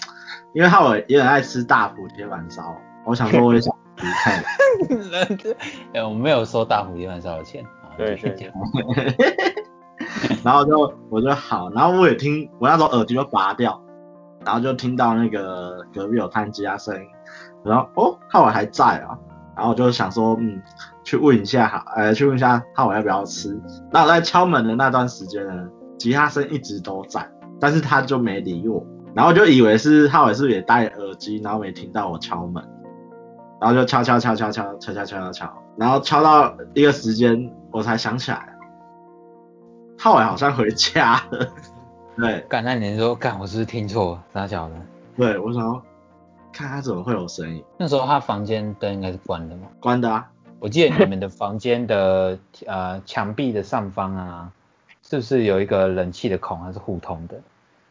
[0.54, 4.44] 因为浩伟也很爱吃大埔铁板烧，我想说我也想去看。
[5.94, 7.92] 哎，我没有收大埔铁板烧的钱啊。
[7.98, 8.20] 对
[10.44, 13.82] 然后就我就好，然后我也听，我那时候耳机就拔掉，
[14.46, 17.08] 然后就听到那个隔壁有弹吉他声音，
[17.66, 19.18] 然后哦，浩伟还在啊，
[19.56, 20.62] 然后我就想说，嗯，
[21.04, 23.60] 去问一下哈，呃，去问一下浩伟要不要吃。
[23.92, 27.28] 那我在敲门的那段时间呢，吉他声一直都在，
[27.60, 32.64] 但是他就没理我，然后我就以为是浩伟是不是也戴耳机，然后没听到我敲门，
[33.60, 38.52] 然后就敲敲敲敲敲敲敲敲敲敲，然后敲到一个时间，我才想起来。
[39.98, 41.48] 浩伟好像回家了，
[42.18, 44.20] 对干，那你说干，我是不是听错？
[44.34, 44.76] 傻小子。
[45.16, 45.82] 对，我想要
[46.56, 49.68] 看他怎么会有声音，那时候他房间灯应该是关的嘛？
[49.82, 50.26] 关的啊，
[50.60, 54.50] 我记得你们的房间的呃墙壁的上方啊，
[55.04, 57.36] 是不是有一个冷气的孔，它是互通的？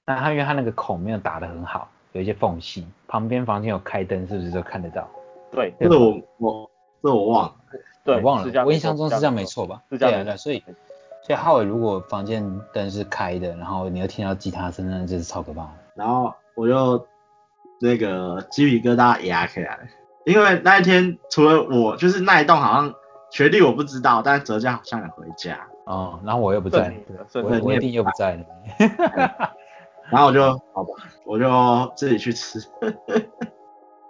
[0.07, 5.07] 那它因为它那个孔没有打得很好，有一些缝隙，旁边房间有开灯，是不是就看得到？
[5.53, 6.71] 对这个我我
[7.03, 7.55] 这我忘了，
[8.03, 9.83] 对，我忘了我印象中是这样没没错吧？
[9.91, 10.65] 是这样没错对啊对啊，所以
[11.23, 15.71] 所以浩伟如果房间灯是开的，然后你又听到吉他声，那真是超可怕的。
[15.95, 17.07] 然后我就
[17.81, 19.79] 那个鸡皮疙瘩压起来，
[20.25, 22.95] 因为那一天除了我，就是那一栋好像
[23.31, 26.95] 学弟我不知道，但是哲嘉好像也回家，哦，然后我又不在。
[27.35, 28.45] 我的我一定又不在了。
[30.11, 30.91] 然后我就好吧，
[31.25, 32.61] 我就自己去吃，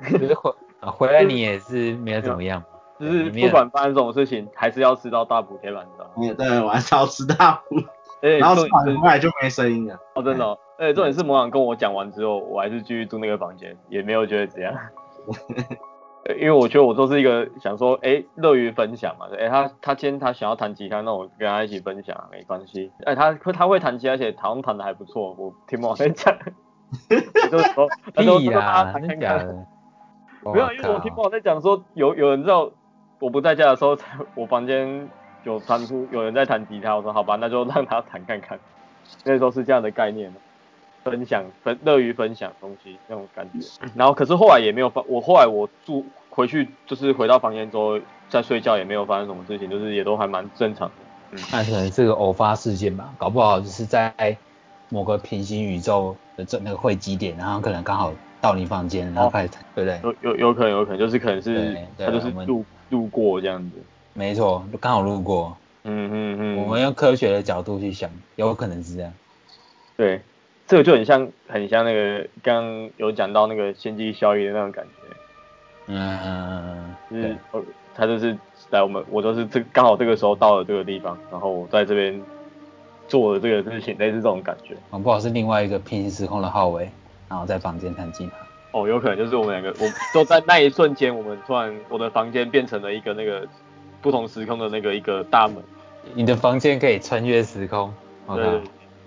[0.01, 2.63] 可是回啊回来你也是没有怎么样。
[2.99, 6.11] 就是不管发生什么事情，还是要吃到大补铁板烧。
[6.17, 7.77] 嗯，对，晚上吃大补，
[8.39, 9.99] 然后吃完重点是后来就没声音了。
[10.15, 14.75] 哦，真的、哦，而且重点是魔朗跟我讲完之后，我还是继续住那个房间，也没有觉得怎样。
[16.25, 22.91] 对因为我觉得我都是一个想说，哎，乐于分享嘛，哎，他他今天他想要弹吉他，那我跟他一起分享，没关系。
[23.05, 26.35] 哎，他会他会弹吉他，而且好像弹的还不错，我听魔朗在讲，
[27.11, 29.09] 我就说，他说屁他说他啦，弹看看。
[29.09, 29.67] 真假的？
[30.45, 32.71] 没有，因为我听靠魔朗在讲说，有有人知道
[33.19, 33.95] 我不在家的时候，
[34.35, 35.07] 我房间
[35.45, 38.59] 有传出有人在弹吉他，我说好吧，那就让他弹看看。
[39.25, 40.33] 那时候是这样的概念，
[41.05, 43.67] 分享分乐于分享东西那种感觉。
[43.95, 50.95] 然后可是后来也没有发，我后来我住回去就是回到房间之后在睡觉也没有发生什么事情，就是也都还蛮正常的。
[51.33, 54.13] 嗯，那可能是个偶发事件吧，搞不好就是在
[54.89, 60.01] 某个平行宇宙的这那个汇集点，然后可能刚好到你房间，然后开始弹，对不对？
[60.03, 63.77] 有有有可能有可能就是可能是他就是路路过这样子。
[64.15, 65.57] 没错，刚好路过。
[65.83, 69.13] 嗯嗯嗯，我们用科学的角度去想，有可能是这样。
[69.97, 70.23] 对，
[70.67, 75.17] 这个就很像很像那个刚刚有讲到那个先机效应的那种感觉，
[75.89, 77.63] 嗯，对就是，呃
[77.97, 78.37] 他就是
[78.71, 82.21] 来我们我就是这刚好这个时候到了这个地方，然后我在这边
[83.07, 84.75] 做了这个事情，类似这种感觉。
[84.91, 86.91] 搞不好是另外一个平行时空的浩伟，
[87.29, 88.33] 然后在房间弹吉他。
[88.73, 93.47] 哦，有可能就是我们两个，我都在那一瞬间，我们突然我的房间变成了一个那个
[94.05, 95.57] 不同时空的那个一个大门，
[96.13, 97.91] 你的房间可以穿越时空，
[98.29, 98.61] 对对，，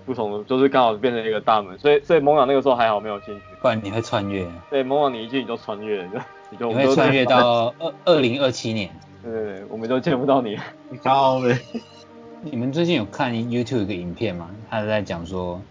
[0.08, 8.90] 不同的就是刚好变成一个大门，所以所以蒙朗那个时候还好没有进去，不然你会穿越，对，蒙朗你一进你就穿越 了，你就你会穿越，到二二零二七年。
[9.22, 10.58] 对对对，我们都见不到你。
[11.04, 11.60] 高呗，
[12.42, 14.50] 你们最近有看 YouTube 一个影片吗？
[14.68, 15.62] 他在讲说，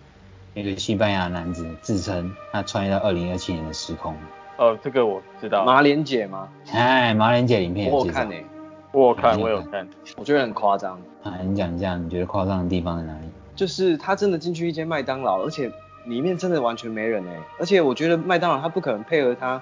[0.55, 4.15] 那个西班牙男子自称他穿越到二零二七年的时空。
[4.59, 6.49] 哦，这个我知道，马脸姐吗？
[6.73, 8.45] 哎，马莲姐影片有介绍我有看诶、
[8.92, 9.87] 我有看，我有看。
[10.16, 10.99] 我觉得很夸张。
[11.22, 13.27] 啊，你讲一下，你觉得夸张的地方在哪里？
[13.55, 15.70] 就是他真的进去一间麦当劳，而且
[16.05, 19.61] 里面真的完全没人哎、而且我觉得麦当劳他不可能配合他，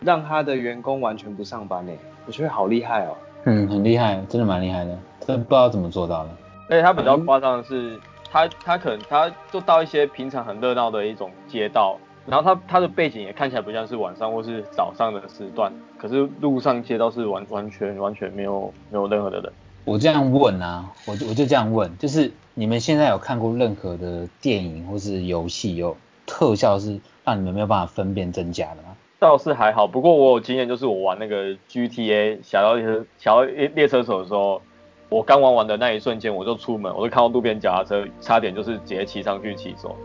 [0.00, 3.16] 让他的员工完全不上班哎、我觉得好厉害哦。
[3.44, 6.30] 嗯，很厉害，真的蛮厉害的，真不知道怎么做到的。
[6.68, 8.00] 而且他比较夸张的是，
[8.30, 11.96] 他他可能他就到一些平常很热闹的一种街道，
[12.26, 19.52] 然后他他的背景也看起来不像是晚上或是早上的时段，可是路上街道是完完全完全没有没有任何的人。
[19.84, 28.96] 我这样问啊，我就我就这样问，就是你们现在有看过任何的电影或是游戏有特效是让你们没有办法分辨真假的吗？
[29.18, 34.60] 倒是还好，不过我有经验，就是我玩那个 GTA 小妖列车小列车手的时候，
[35.08, 39.96] 我刚玩完的那一瞬间，我就出门，我就看到路边脚踏车，差点就是直接骑上去骑走。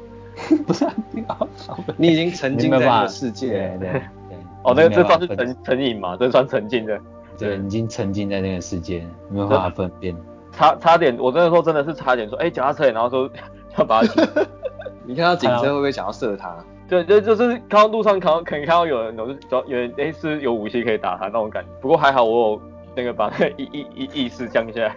[0.66, 4.02] 不是、啊，你好好你已经沉浸在那个世界对了，对对。
[4.64, 6.16] 哦，那个这算是有办法分成成瘾嘛？
[6.18, 7.00] 这算沉浸的。
[7.38, 10.16] 对，已经沉浸在那个世界，没有办法分辨。
[10.52, 13.30] 差差点，我真的说真的是差点说，哎、脚踏车，然后说
[13.78, 14.24] 要把它。
[15.04, 16.56] 你看到警车会不会想要射他？
[16.88, 21.70] 对，就就是看到路上看到可能看到有人，我就有人哎、是有武器可以打他那种感觉。
[21.82, 22.62] 不过还好我有
[22.96, 24.96] 那个把那个意意意意识降下来。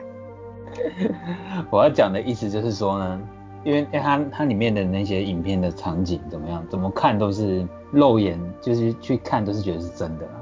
[1.71, 3.21] 我要讲的意思就是说呢，
[3.65, 10.33] 因为它它里面的那些影片的场景怎么样，怎么看都是肉眼，就是去看都是觉得是真的啦。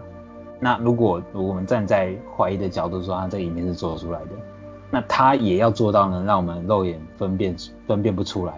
[0.61, 4.31] 那如果我们站在怀疑的角度说，它这个影片是做出来的，
[4.91, 7.57] 那它也要做到能，让我们肉眼分辨
[7.87, 8.53] 分辨不出来，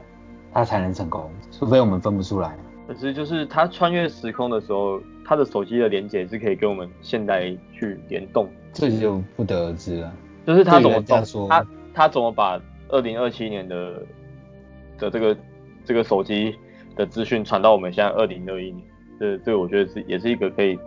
[0.53, 1.31] 它才能成功。
[1.50, 2.57] 除非我们分不出来。
[2.87, 10.12] 可是就是他穿越时空的时候，他的手机的连接是可以跟我们现代去联动，这就不得而知了。
[10.46, 14.03] 就是他怎对么他他怎么把二零二七年的
[15.05, 15.37] 的这个
[15.85, 16.59] 这个手机
[16.97, 18.83] 的资讯传到我们现在二零二一年，
[19.21, 20.79] 这这个我觉得是也是一个可以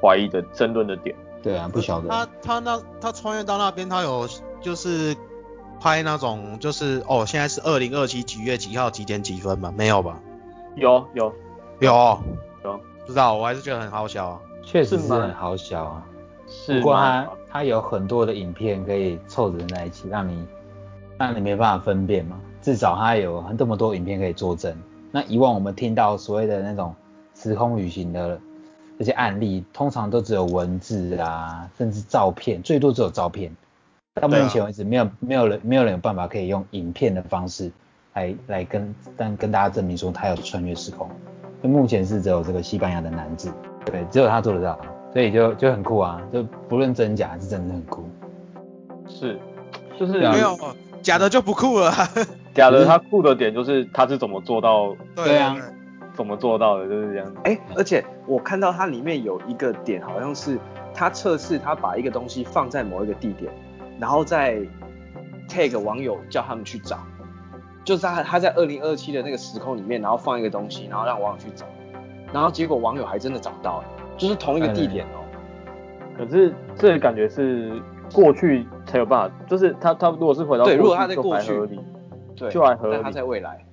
[0.00, 1.14] 怀疑的争论的点。
[1.42, 2.08] 对啊，不晓得。
[2.08, 4.28] 他他那他穿越到那边，他有
[4.60, 5.14] 就是
[5.80, 9.72] 拍那种就是哦，现在是二零二七几月几号几点几分吗？
[9.76, 10.18] 没有吧？
[10.76, 11.32] 有有
[11.80, 12.18] 有
[12.62, 14.40] 有，不知道，我还是觉得很好笑啊。
[14.62, 16.06] 确实是很好笑啊。
[16.46, 20.46] 是不过吗它它有很多的影片可以凑着在一起，让你
[21.18, 22.40] 让你没办法分辨嘛。
[22.64, 24.74] 至少他有很这么多影片可以作证。
[25.10, 26.94] 那以往我们听到所谓的那种
[27.34, 28.40] 时空旅行的
[28.98, 33.54] 这些案例，通常都只有文字啊，甚至照片，最多只有照片。
[34.18, 37.70] 到目前为止，没有没有人没有人有办法可以用影片的方式
[38.14, 41.06] 来来跟但跟大家证明说他有穿越时空。
[41.60, 43.52] 那目前是只有这个西班牙的男子，
[43.84, 44.78] 对，只有他做得到，
[45.12, 48.08] 所以就就很酷啊，就不论真假，是真的很酷。
[49.06, 49.38] 是
[50.00, 50.56] 就是没有
[51.02, 52.08] 假的就不酷了啊。
[52.54, 55.56] 假的，他酷的点就是他是怎么做到，对啊
[56.14, 57.40] 怎么做到的，就是这样子。
[57.42, 60.56] 哎，而且我看到它里面有一个点，好像是
[60.94, 63.52] 他测试他把一个东西放在某一个地点，
[63.98, 64.58] 然后再
[65.48, 67.00] take 网友叫他们去找，
[67.84, 71.66] 就是他他在二零二七的那个时空里面，然后放一个东西，然后让网友去找，
[72.32, 73.84] 然后结果网友还真的找到了，
[74.16, 75.18] 就是同一个地点哦。
[76.16, 77.72] 可是这个感觉是
[78.12, 81.52] 过去才有办法，就是他他如果是回到对，如果他在过去，
[82.36, 82.94] 对，就还合理。
[82.94, 83.64] 但他在未来，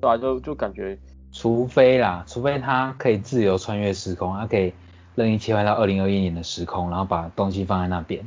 [0.00, 0.98] 对啊，就就感觉，
[1.32, 4.72] 除非啦，除非他可以自由穿越时空，他可以
[5.14, 8.20] 任意切换到二零二一年的时空，然后把东西放在那边。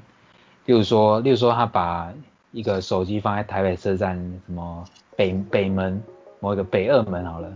[0.66, 2.14] 例如说，例如说他把
[2.52, 4.16] 一个手机放在台北车站
[4.46, 4.84] 什么
[5.16, 6.02] 北北门
[6.40, 7.52] 某一个北二门好了，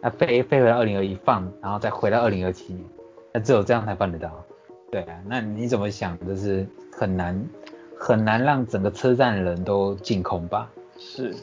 [0.00, 2.84] 那飞飞回到二零二一放，然后再回到二零二七年，
[3.32, 4.30] 那只有这样才办得到。
[4.90, 6.18] 对啊，那你怎么想？
[6.26, 7.44] 就是很难
[7.98, 10.70] 很难让整个车站的人都进空吧？
[10.96, 11.34] 是，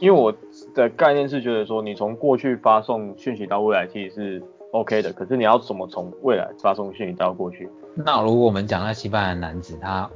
[0.00, 0.32] 因为我
[0.74, 4.42] 的概念是觉得说，你从过去发送讯息到未来其实是
[4.72, 7.68] OK 的，可是你要怎么从未来发送讯息到过去？
[7.94, 10.08] 那如果我们讲那西班牙男子，他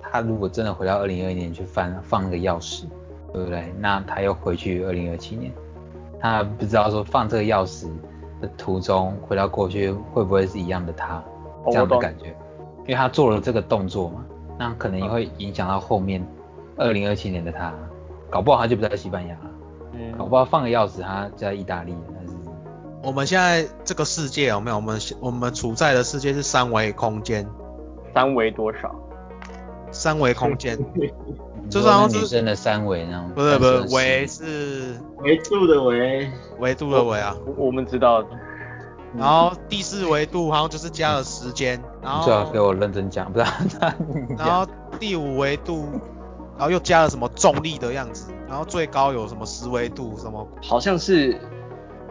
[0.00, 2.84] 他如果真的回到二零二一年去翻放那个钥匙，
[3.32, 3.72] 对不对？
[3.78, 5.52] 那他又回去二零二七年，
[6.18, 7.88] 他不知道说放这个钥匙
[8.40, 11.22] 的途中回到过去会不会是一样的他？
[11.66, 12.28] 这样的感觉，
[12.82, 14.24] 因为他做了这个动作嘛，
[14.56, 16.24] 那可能也会影响到后面
[16.76, 17.74] 二零二七年的他，
[18.30, 19.50] 搞不好他就不在西班牙了，
[19.92, 22.32] 嗯，搞不好放个钥匙他在意大利，但是。
[23.02, 24.76] 我们现在这个世界有没有？
[24.76, 27.48] 我们我们处在的世界是三维空间，
[28.12, 28.94] 三维多少？
[29.92, 30.76] 三维空间，
[31.70, 38.24] 就是好像女生的三维那种，不是不是维是维度的维，维度的维啊，我们知道。
[39.16, 43.48] 然后第四维度好像就是加了时间，然后最好给我认真讲，不然。
[44.36, 44.66] 然后
[44.98, 45.86] 第五维度，
[46.56, 50.46] 然后又加了什么重力的样子，然后最高有什么十维度什么？
[50.62, 51.36] 好像是，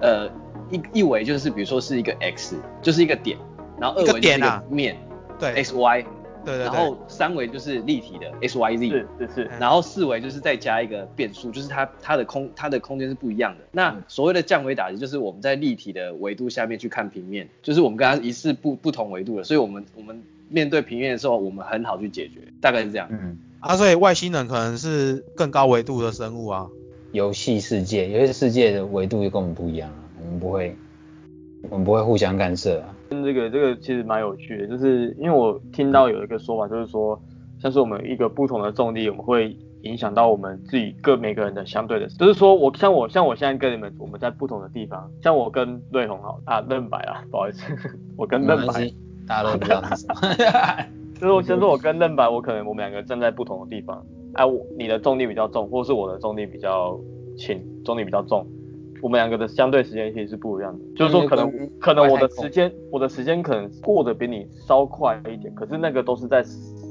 [0.02, 0.28] 呃，
[0.70, 3.38] 一一维就是比如说是一个 x，就是一个点，
[3.80, 4.98] 然后二维就是一个面，
[5.39, 6.06] 对，x y。
[6.46, 13.66] 对对，然后三维就是立体的 x y z，是是是，然后四维就是再加一个变数，就是它它的空它的空间是不一样的。
[13.72, 23.08] 那所谓的降维打击，就是我们在立体的维度下面去看平面，就是我们跟它一是不不同维度的，所以我们我们面对平面的时候，我们很好去解决，大概是这样。
[23.10, 23.36] 嗯，
[23.66, 26.68] 啊，所以外星人可能是更高维度的生物啊。
[27.11, 30.76] 游戏世界，游戏世界的维度就跟我们不一样啊，我们不会。
[31.72, 32.95] 我们不会互相干涉啊。
[33.09, 37.20] 这个这个其实蛮有趣的，就是因为我听到有一个说法，就是说
[37.59, 47.63] 像是我们一个不同的重力，我们会影响到我们自己各每个人的相对的，就是说我像我像我现在跟你们，我们在不同的地方，像我跟瑞红好啊，嫩白啊，不好意思，
[48.16, 48.93] 我跟嫩白，
[49.28, 49.82] 大家都知道，
[51.16, 56.99] 就是我先说我跟嫩白，我可能我们两个站在不同的地方，哎，我你的重力比较重，或是我的重力比较
[57.38, 58.45] 轻，重力比较重。
[59.01, 66.43] 我们两个的相对时间其实是不一样的，就是说可能可能我的时间我的时间可能过得比你稍快一点，可是那个都是在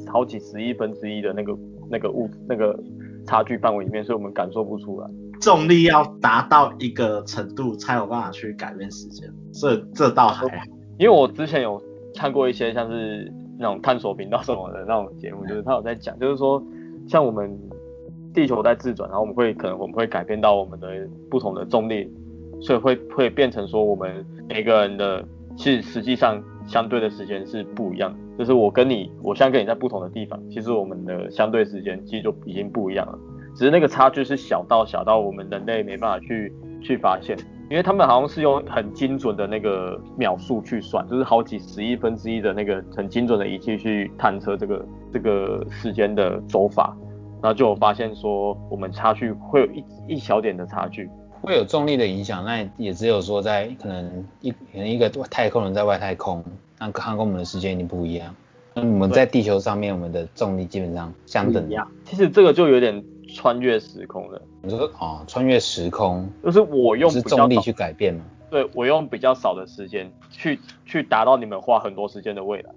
[0.06, 1.56] 好几十亿分之一的那个
[1.90, 2.78] 那个物那个
[3.26, 5.08] 差距范围里面，所以我们感受不出来。
[5.40, 10.64] 重力要达到一个程度才有办法去改变时间，这这倒还好。
[10.98, 11.82] 因为我之前有
[12.14, 16.62] 看过一些像是那种探索频道什么的那种节目，就是他有在讲，就是说
[17.07, 17.59] 像我们。
[18.34, 20.88] 地球在自转，然后我们会可能我们会改变到我们的
[21.30, 22.12] 不同的重力，
[22.61, 25.24] 所以会会变成说我们每个人的
[25.57, 28.12] 是实际上相对的时间是不一样。
[28.36, 33.16] 就是我跟你，我现在跟你在不同的地方，其实我们的相对时间其实就已经不一样了。
[33.55, 36.52] 只是那个差距是小到小到我们人类没办法去
[36.82, 37.36] 去发现，
[37.70, 46.96] 因为他们好像是用很精准的那个秒数去算，就是好几十亿分之一的那个很精准的仪器去探测这个这个时间的走法。
[47.42, 51.11] 然后就有发现说，我们差距会有一一小点的差距，
[51.42, 52.42] 会有重力的影响。
[52.42, 56.42] 那也只有说在可能一可能一个太空人在外太空，
[56.78, 58.34] 那它跟我们的时间已经不一样。
[58.72, 61.68] 那我们在地球上面，我们的重力基本上相等。
[62.05, 64.40] 其实这个就有点穿越时空的。
[64.62, 68.24] 你说哦，穿越时空，就是我用重力去改变吗？
[68.50, 72.70] 对，我用比较少的时间去去达到你们花很多时间的未来。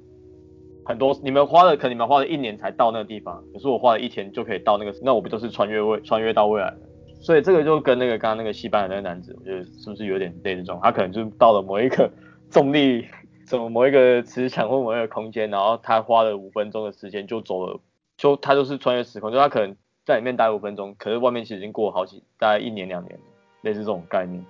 [0.85, 6.77] 很多你们花了，可能你们花了一年才到那个地方，可是我花了一天就可以到那个，那我不就是穿越未穿越到未来了？
[7.19, 10.79] 所以这个就跟那个刚刚那个西班牙那个男子，我觉得是不是有点类似这种？
[10.81, 12.09] 他可能就到了某一个
[12.49, 13.05] 重力，
[13.45, 17.79] 什么某一个磁场或某一个空间，然后他花了五分钟的时间就走了，
[18.15, 19.75] 就他就是穿越时空，就他可能
[20.07, 23.19] 在里面待五分钟，可是外面其实已经过了好几大概一年两年，
[23.59, 24.41] 类似这种概念。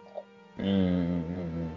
[0.58, 1.72] 嗯嗯嗯嗯。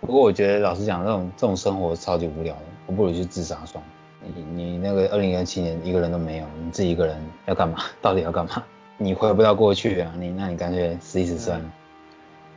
[0.00, 3.90] 不过我觉得老实讲，这种这种生活超级无聊的，我不如去自杀算了。
[4.34, 7.16] 你你那个二零二七年一个人都没有，你自己一个人
[7.46, 7.78] 要干嘛？
[8.02, 8.64] 到底要干嘛？
[8.98, 11.72] 你回不到过去啊，你那你干脆死一死算了。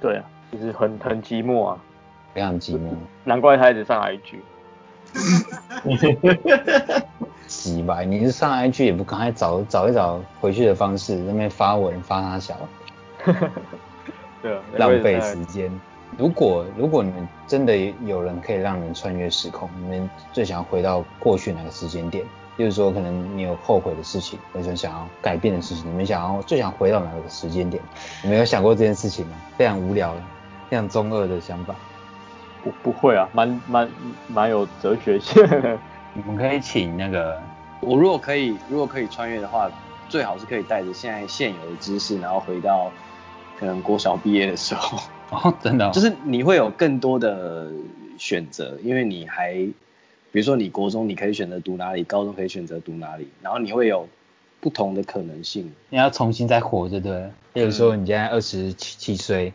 [0.01, 1.79] 对啊，就是很很寂寞啊。
[2.33, 2.95] 非常寂寞。
[3.23, 4.39] 难怪他一直上 IG。
[7.63, 12.55] 洗白，你是上 IG 也不赶快找找一找回去的方式，那边发文发他小，
[14.41, 15.71] 对啊，浪费时间。
[16.17, 22.25] 如果如果你们真的有人可以让你们穿越时空，你们最想回到过去哪个时间点？
[22.57, 27.81] 就是说，可能你有后悔的事情，或者想要改变的事情，你们想要最想回到哪个时间点？
[28.21, 29.35] 你们有想过这件事情吗？
[29.57, 30.13] 非常无聊，
[30.69, 31.73] 非常中二的想法。
[32.63, 33.89] 不不会啊，蛮蛮
[34.27, 35.43] 蛮有哲学性。
[36.13, 37.41] 你们可以请那个，
[37.83, 39.71] 我如果可以，如果可以穿越的话，
[40.09, 42.91] 最好是可以带着现在现有的知识，然后回到
[43.59, 44.97] 可能国小毕业的时候。
[45.31, 47.71] 哦，真的，就是你会有更多的
[48.17, 49.53] 选择，因为你还，
[50.31, 54.07] 比如说你国中你可以选择读哪里，高中可以选择读哪里，然后你会有
[54.61, 55.73] 不同的可能性。
[55.89, 57.31] 你要重新再活，对不对？
[57.53, 59.51] 比如说你现在二十七七岁，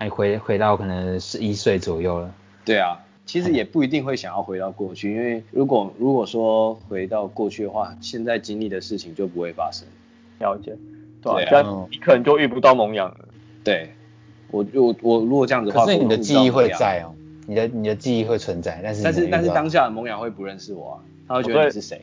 [0.00, 2.34] 你回回到可能十一岁左右了。
[2.64, 2.98] 对啊。
[3.24, 9.86] 其实也不一定会想要回到过去，因为如果如果说回到过去的话，现在经历的事情就不会发生。
[10.40, 10.76] 了解，
[11.22, 13.28] 对啊，你可能就遇不到蒙羊了。
[13.62, 13.90] 对，
[14.50, 17.14] 我我我如果这样子的话，可是你的记忆会在哦，
[17.46, 20.98] 你的你的记忆会存在，但是但是但是当下的蒙羊会不认识我啊，
[21.28, 22.00] 他会觉得你是谁？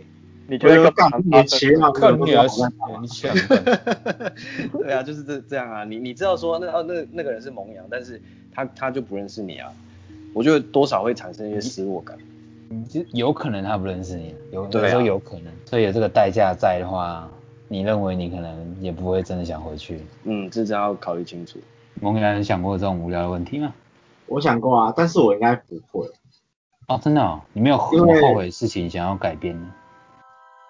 [0.48, 2.64] 你觉得干你奇了，看你儿子，
[3.02, 3.36] 你想？
[4.72, 8.20] 对啊，就是这这样啊，你你知道说那那那个人是蒙羊，但是
[8.52, 9.72] 他他就不认识你啊。
[10.34, 12.18] 我觉得多少会产生一些失落感，
[12.88, 17.30] 就有可能他不认识你，有有时候有可能，所以有这个代价在的话，
[17.68, 20.02] 你认为你可能也不会真的想回去。
[20.24, 21.60] 嗯，这真要考虑清楚。
[22.02, 23.74] 蒙哥有想过这种无聊的问题吗？
[24.28, 26.08] 我想过啊，但是我应该不会。
[26.88, 29.74] 哦，真的哦，你没有什么后悔事情想要改变呢？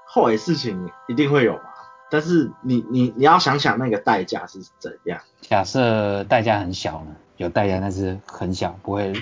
[0.06, 1.64] 后悔事情一定会有嘛，
[2.10, 5.20] 但是你你你要想想那个代价是怎样。
[5.42, 7.16] 假设代价很小呢？
[7.38, 9.14] 有代价，但是很小，不会。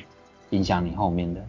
[0.52, 1.41] 影响你后面的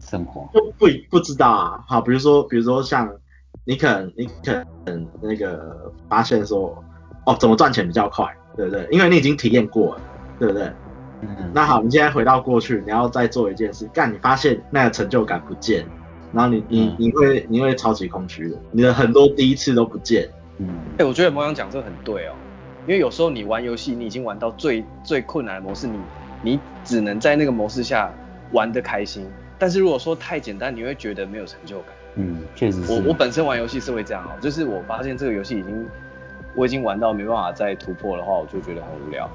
[0.00, 1.84] 生活，就不不知道啊。
[1.86, 3.12] 好，比如说，比如说像
[3.64, 6.82] 你可能你可能那个发现说，
[7.26, 8.88] 哦，怎么赚钱比较快，对不对？
[8.90, 10.00] 因为你已经体验过了，
[10.38, 10.72] 对不对？
[11.20, 11.50] 嗯。
[11.52, 15.84] 那好，你现在回到过去，你要再做一件事，干，你发现那个成就感不见，
[16.32, 20.26] 然后你你你会你会超级空虚的，你的很多第一次都不见。
[20.56, 20.66] 嗯。
[20.96, 22.32] 哎，我觉得魔想讲这个很对哦，
[22.86, 25.98] 因为有时候你玩游戏，你已经玩到最最困难的模式，你
[26.42, 28.10] 你只能在那个模式下。
[28.52, 29.28] 玩的开心，
[29.58, 31.88] 但是如果说太简单，你会觉得没有成就感。
[32.16, 32.92] 嗯，确实是。
[32.92, 35.86] 我我本身玩游戏是会这样哦，就是我发现这个游戏已经
[36.56, 39.30] 我已经玩到没办法再突破的话，我就觉得很无聊。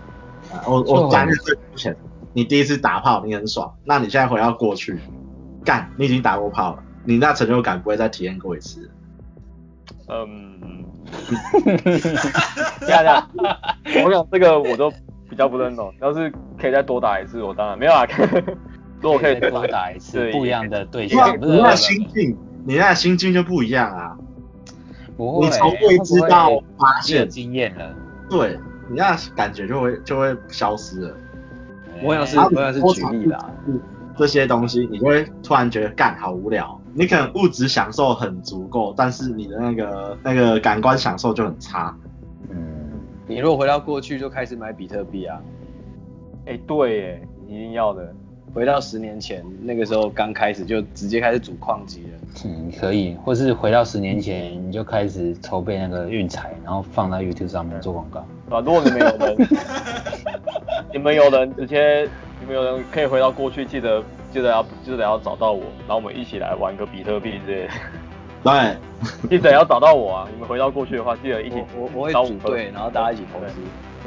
[0.67, 1.95] 我我讲个最肤浅，
[2.33, 4.99] 你第一次打炮你很爽，那你现在回到过去，
[5.63, 8.91] 干，你已经打过炮了，你那成就感不会再体验过一次。
[10.07, 10.85] 嗯，
[12.81, 13.29] 这样这样，
[14.05, 14.91] 我想这个我都
[15.27, 15.91] 比较不认同。
[15.99, 18.05] 要是可以再多打一次，我当然没有啊。
[19.05, 22.35] 如果可以多打一次不一样的对象，你那心境，
[22.65, 24.17] 你那心境就不一样啊。
[25.15, 27.95] 不会，你从未知到发现经验了，
[28.27, 28.57] 对
[28.89, 31.15] 你那感觉就会就会消失了。
[32.01, 33.51] 我想是我想是举例啦，
[34.17, 36.81] 这些东西你就会突然觉得干好无聊。
[36.95, 41.95] 你可能物质享受很足够，但是你的那个那个感官享受就很差。
[42.49, 42.57] 嗯，
[43.27, 45.39] 你如果回到过去就开始买比特币啊？
[46.47, 48.11] 哎，对，哎，一定要的。
[48.55, 52.19] 回到十年前，那个时候刚开始就直接开始组矿机了。
[52.45, 58.21] 嗯，可以，或是回到十年前，你就开始筹备那个运彩，然后放在 YouTube 上面做广告。
[58.49, 59.35] 啊，如果你们有人，
[60.93, 62.07] 你们有人直接，
[62.39, 64.01] 你们有人可以回到过去，记得
[64.31, 67.73] 记得要记得要找到我，然后我们一起来玩个比特币之类的。
[68.41, 70.29] 对，记得要找到我啊！
[70.31, 73.53] 你们回到过去的话，记得一起我我会组队，然后大家一起投资。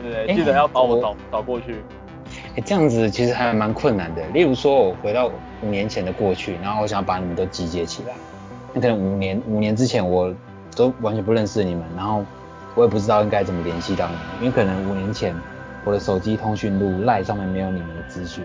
[0.01, 1.74] 对对对，记得要把我找找过去。
[2.59, 4.26] 哎，这样子其实还蛮困难的。
[4.30, 5.30] 例如说，我回到
[5.62, 8.14] 五年前的过去，然后我想要把你们都集结起来。
[8.74, 10.34] 那可能五年五年之前我
[10.74, 12.24] 都完全不认识你们，然后
[12.74, 15.32] 我也不知道应该怎么联系到你们，因为可能五年前
[15.84, 18.44] 我的手机通讯录赖上面没有你们的资讯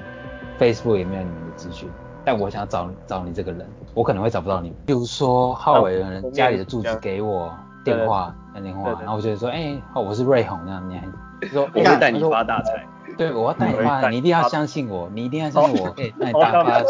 [0.60, 1.90] ，Facebook 也没有你们的资讯。
[2.24, 4.72] 但我想要找找你这个人，我可能会找不到你。
[4.86, 7.52] 比如说浩伟可能家里的住址给我
[7.84, 12.86] 电话打电话，然后我就说，哎，我是瑞红，那样你还说我会带你发大财。
[13.18, 16.84] 对，我要带你发，你一定要相信我，你一定要相信我，可以 带你大发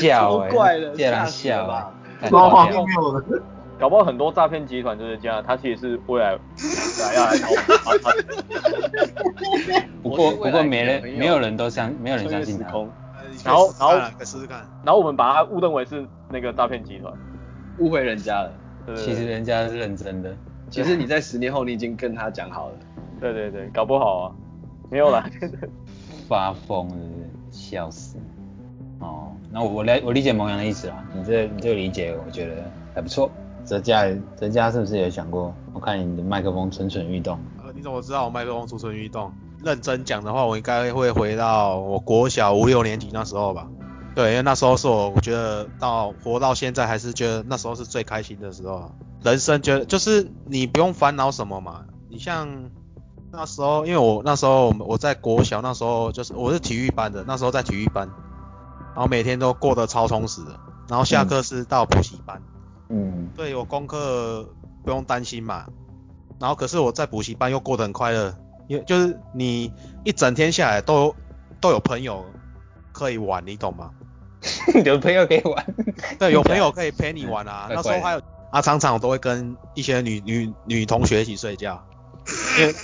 [0.00, 0.50] 笑哎，
[0.96, 1.92] 这样笑啊，
[2.30, 2.68] 搞不好
[3.78, 6.38] 搞不好很多诈骗集团就是这样，他其实是未来
[7.16, 7.48] 要来搞。
[10.02, 12.70] 不过不过没人没有人都相没有人相信他。
[13.44, 17.12] 然后然后试试看，然后我们把他误认为是那个诈骗集团，
[17.78, 18.52] 误会人家了。
[18.94, 20.30] 其实人家是认真的。
[20.70, 22.74] 其实你在十年后你已经跟他讲好了。
[23.20, 24.32] 对对对，搞不好啊。
[24.92, 25.24] 没有啦，
[26.28, 26.94] 发疯了，
[27.50, 28.18] 笑死！
[28.98, 33.30] 哦，那我我来我理解蒙阳的意思啦，你这你这个理解我觉得还不错。
[33.64, 34.04] 哲嘉
[34.36, 35.54] 哲嘉是不是有想过？
[35.72, 37.38] 我看你的麦克风蠢蠢欲动。
[37.64, 39.32] 呃，你怎么知道我麦克风蠢蠢欲动？
[39.64, 43.66] 认真讲的话，我应该会回到我国小五六年级那时候吧。
[44.14, 48.92] 对，因为那时候是我，我觉得到活到现在还是觉得那时候是最开心的时候。
[49.22, 51.86] 人生觉得就是你不用烦恼什么嘛。
[52.10, 52.70] 你像
[53.32, 58.06] 那时候，因为我那时候我在国小那时候就是我是体育班的，那时候在体育班，
[58.94, 60.50] 然后每天都过得超充实的。
[60.88, 62.40] 然后下课是到补习班。
[62.90, 64.46] 嗯，对我功课
[64.84, 65.64] 不用担心嘛，
[66.38, 68.34] 然后可是我在补习班又过得很快乐，
[68.68, 69.72] 因为就是你
[70.04, 71.14] 一整天下来都
[71.58, 72.22] 都有朋友
[72.92, 73.90] 可以玩，你懂吗？
[74.84, 75.74] 有朋友可以玩，
[76.18, 77.68] 对， 有朋友可以陪你玩啊。
[77.72, 78.20] 那时候还有
[78.50, 81.82] 啊，常常我都会跟一些女女女同学一起睡觉，
[82.58, 82.74] 因为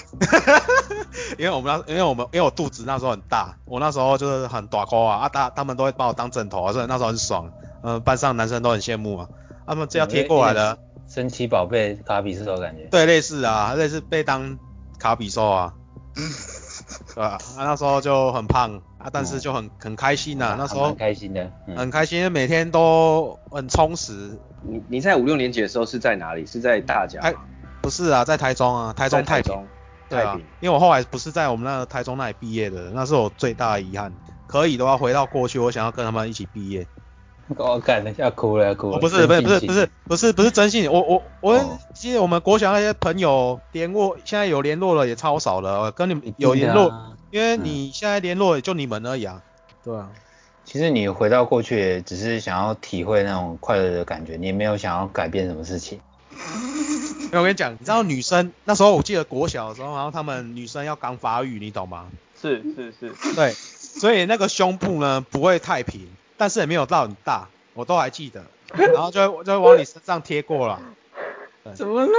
[1.39, 7.51] 因为我们那因为我们因为我肚子那时候很大，我那时候就是很短高啊，啊大他们都会把我当枕头啊，所以那时候很爽，
[7.83, 9.29] 嗯，班上男生都很羡慕啊。
[9.67, 10.79] 他们这要贴过来的，
[11.09, 12.85] 神奇宝贝卡比兽感觉。
[12.91, 14.59] 对，类似啊，类似被当
[14.99, 15.75] 卡比兽啊。
[17.15, 17.39] 对吧？
[17.57, 20.57] 那时候就很胖啊，但是就很很开心呐。
[20.59, 24.37] 那时候很开心的，很开心，每天都很充实。
[24.63, 26.45] 你你在五六年级的时候是在哪里？
[26.47, 27.39] 是在大甲吗？
[27.89, 29.67] 不是啊，在台中啊，台中太平。
[30.11, 34.13] 对啊，因为我后来不是在我们那个台中那里毕业的，那是我最大的遗憾。
[34.47, 36.87] 可以的话，回到过去，我想要跟他们一起毕业。
[37.57, 38.99] 我感了要哭了要哭了。
[38.99, 49.43] 不是不是不是不是不是不是真心，我我我记得我们国小那些朋友联络，现在有联络了也超少了，跟你们有联络，因为你现在联络也就你们而已啊。
[49.83, 50.11] 对啊。
[50.67, 55.99] 其实你回到过去，只是想要体会那种快乐的感觉，你也没有想要改变什么事情。
[57.33, 62.07] 我跟你讲，你知道女生那时候我记得国小的时候，然后她们女生要刚发育，你懂吗？
[62.41, 63.35] 是是是。
[63.35, 66.09] 对，所以那个胸部呢不会太平。
[66.41, 70.81] 但是也没有到很大，我都还记得，然后就就往你身上贴过了。
[71.75, 72.15] 怎么弄？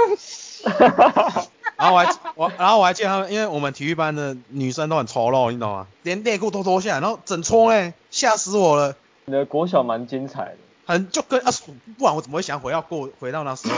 [1.76, 5.86] 然后我还我然后我还记得他们，因为我们体育班的女生都很丑陋，你懂吗？
[6.02, 8.94] 连内裤都脱下来，然后整搓嘞，吓死我了。
[9.24, 10.56] 你的国小蛮精彩的。
[10.84, 11.50] 很就跟啊，
[11.96, 13.74] 不然我怎么会想回到过回到那时候？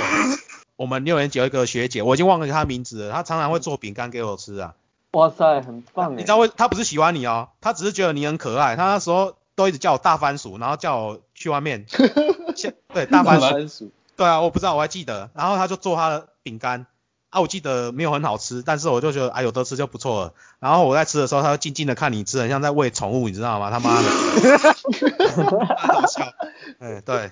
[0.76, 4.74] 我们六年级有一个学姐，我已经忘了她名字了，她常常会做饼干给我吃啊。
[5.12, 8.76] 哇塞，很棒你知道为她不是喜欢你哦，她只是觉得你很可爱。
[8.76, 9.34] 她那时候。
[9.54, 11.84] 都一直叫我大番薯，然后叫我去外面。
[12.94, 13.92] 对，大番薯。
[14.16, 15.28] 对啊，我不知道，我还记得。
[15.34, 16.86] 然后她就做她的饼干
[17.28, 20.34] 啊，我记得没有很好吃，但是我就觉得啊有得吃就不错了。
[20.58, 23.70] 然后我在吃的时候，她就静静的看你吃，很像在喂宠物，你知道吗？
[23.70, 24.08] 他妈的。
[25.76, 26.32] 好笑。
[26.78, 27.30] 哎，对。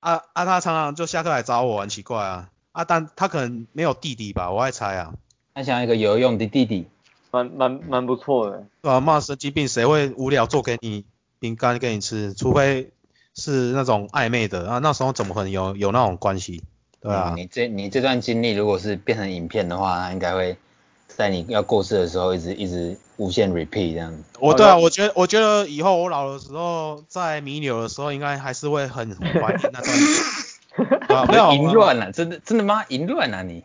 [0.00, 2.50] 啊啊，他常常就下课来找我，很奇怪啊。
[2.72, 5.14] 啊，但他可能没有弟弟吧，我爱猜啊。
[5.54, 6.88] 他想要一个有用的弟弟。
[7.30, 11.04] 蛮蛮蛮不错的，对啊，骂神经病，谁会无聊做给你
[11.38, 12.32] 饼干给你吃？
[12.32, 12.90] 除非
[13.34, 16.62] 是那种暧昧的啊，那时候怎么可能有有那种关系？
[17.02, 20.56] 对啊，你这你这段经历如果是变成影片的话，它应该会
[21.18, 24.22] 在你要过世的时候一直一直无限 repeat 这样子。
[24.38, 31.26] 我对啊，我觉得我觉得以后我老的时候在弥留的时候，应该还是会很怀念那段。
[31.26, 32.84] 没有淫乱了，真的真的吗？
[32.86, 33.64] 淫乱啊你？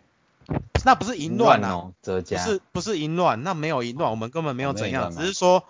[0.84, 5.64] 那不是淫乱啊，不是不是淫乱，那没有淫乱，我们根本没有怎样，只是说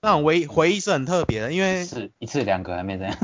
[0.00, 3.16] 那种回回忆是很特别的，因为是一次两个还没这样，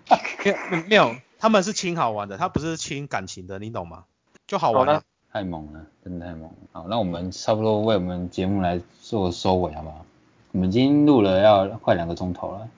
[0.72, 4.04] 没没有，他们是亲好玩的，他不是亲感情的，你懂吗？
[4.46, 6.50] 就好玩了，太猛了，真的太猛了。
[6.72, 10.04] 好，那我们差不多为我们节目来做收尾好不好？
[10.52, 12.68] 我们已经录了要快两个钟头了，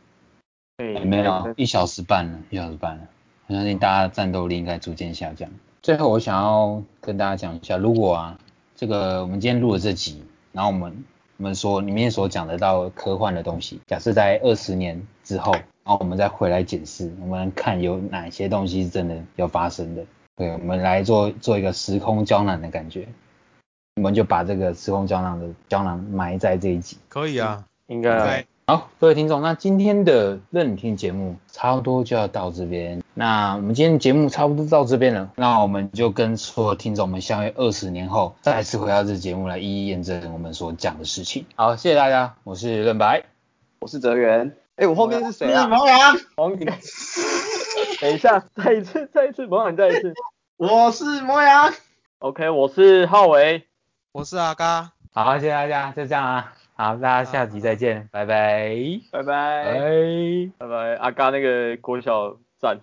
[0.76, 3.02] 对没有一小时半了，一小时半了，
[3.48, 5.50] 我相信大家的战斗力应该逐渐下降。
[5.82, 8.38] 最后，我想要跟大家讲一下，如果啊，
[8.76, 11.04] 这个我们今天录的这集，然后我们
[11.38, 20.04] 我们说里面所讲得到科幻的东西，假设在二十年之后，然后我们再回来检视，我们看有哪些东西是真的要发生的，
[20.36, 23.06] 对，我们来做做一个时空胶囊的感觉，
[23.96, 26.96] 我们就把这个时空胶囊的胶囊埋在这一集。
[27.08, 28.44] 可以啊，应该。
[28.66, 33.02] 好，各位听众，那今天的任听节目差不多就要到这边。
[33.12, 41.44] 那我们今天节目差不多到这边了，那我们就跟所有听众们相约二十年后再次回到这节目来一一验证我们所讲的事情。
[41.56, 43.22] 好，谢谢大家，我是任白，
[43.80, 44.56] 我是泽源。
[44.76, 45.68] 哎，我后面是谁啊？
[45.68, 46.16] 毛阳。
[46.34, 46.66] 黄景。
[48.04, 50.12] 等一下，再一次，再一次，模仿，再一次。
[50.58, 51.72] 我是莫阳。
[52.18, 53.66] OK，我是浩维。
[54.12, 54.92] 我是阿嘎。
[55.14, 56.52] 好，谢谢大家，就这样啊。
[56.74, 58.76] 好，大家下集再见，拜拜，
[59.10, 59.64] 拜拜，
[60.58, 62.78] 拜拜拜，阿嘎那个国小赞。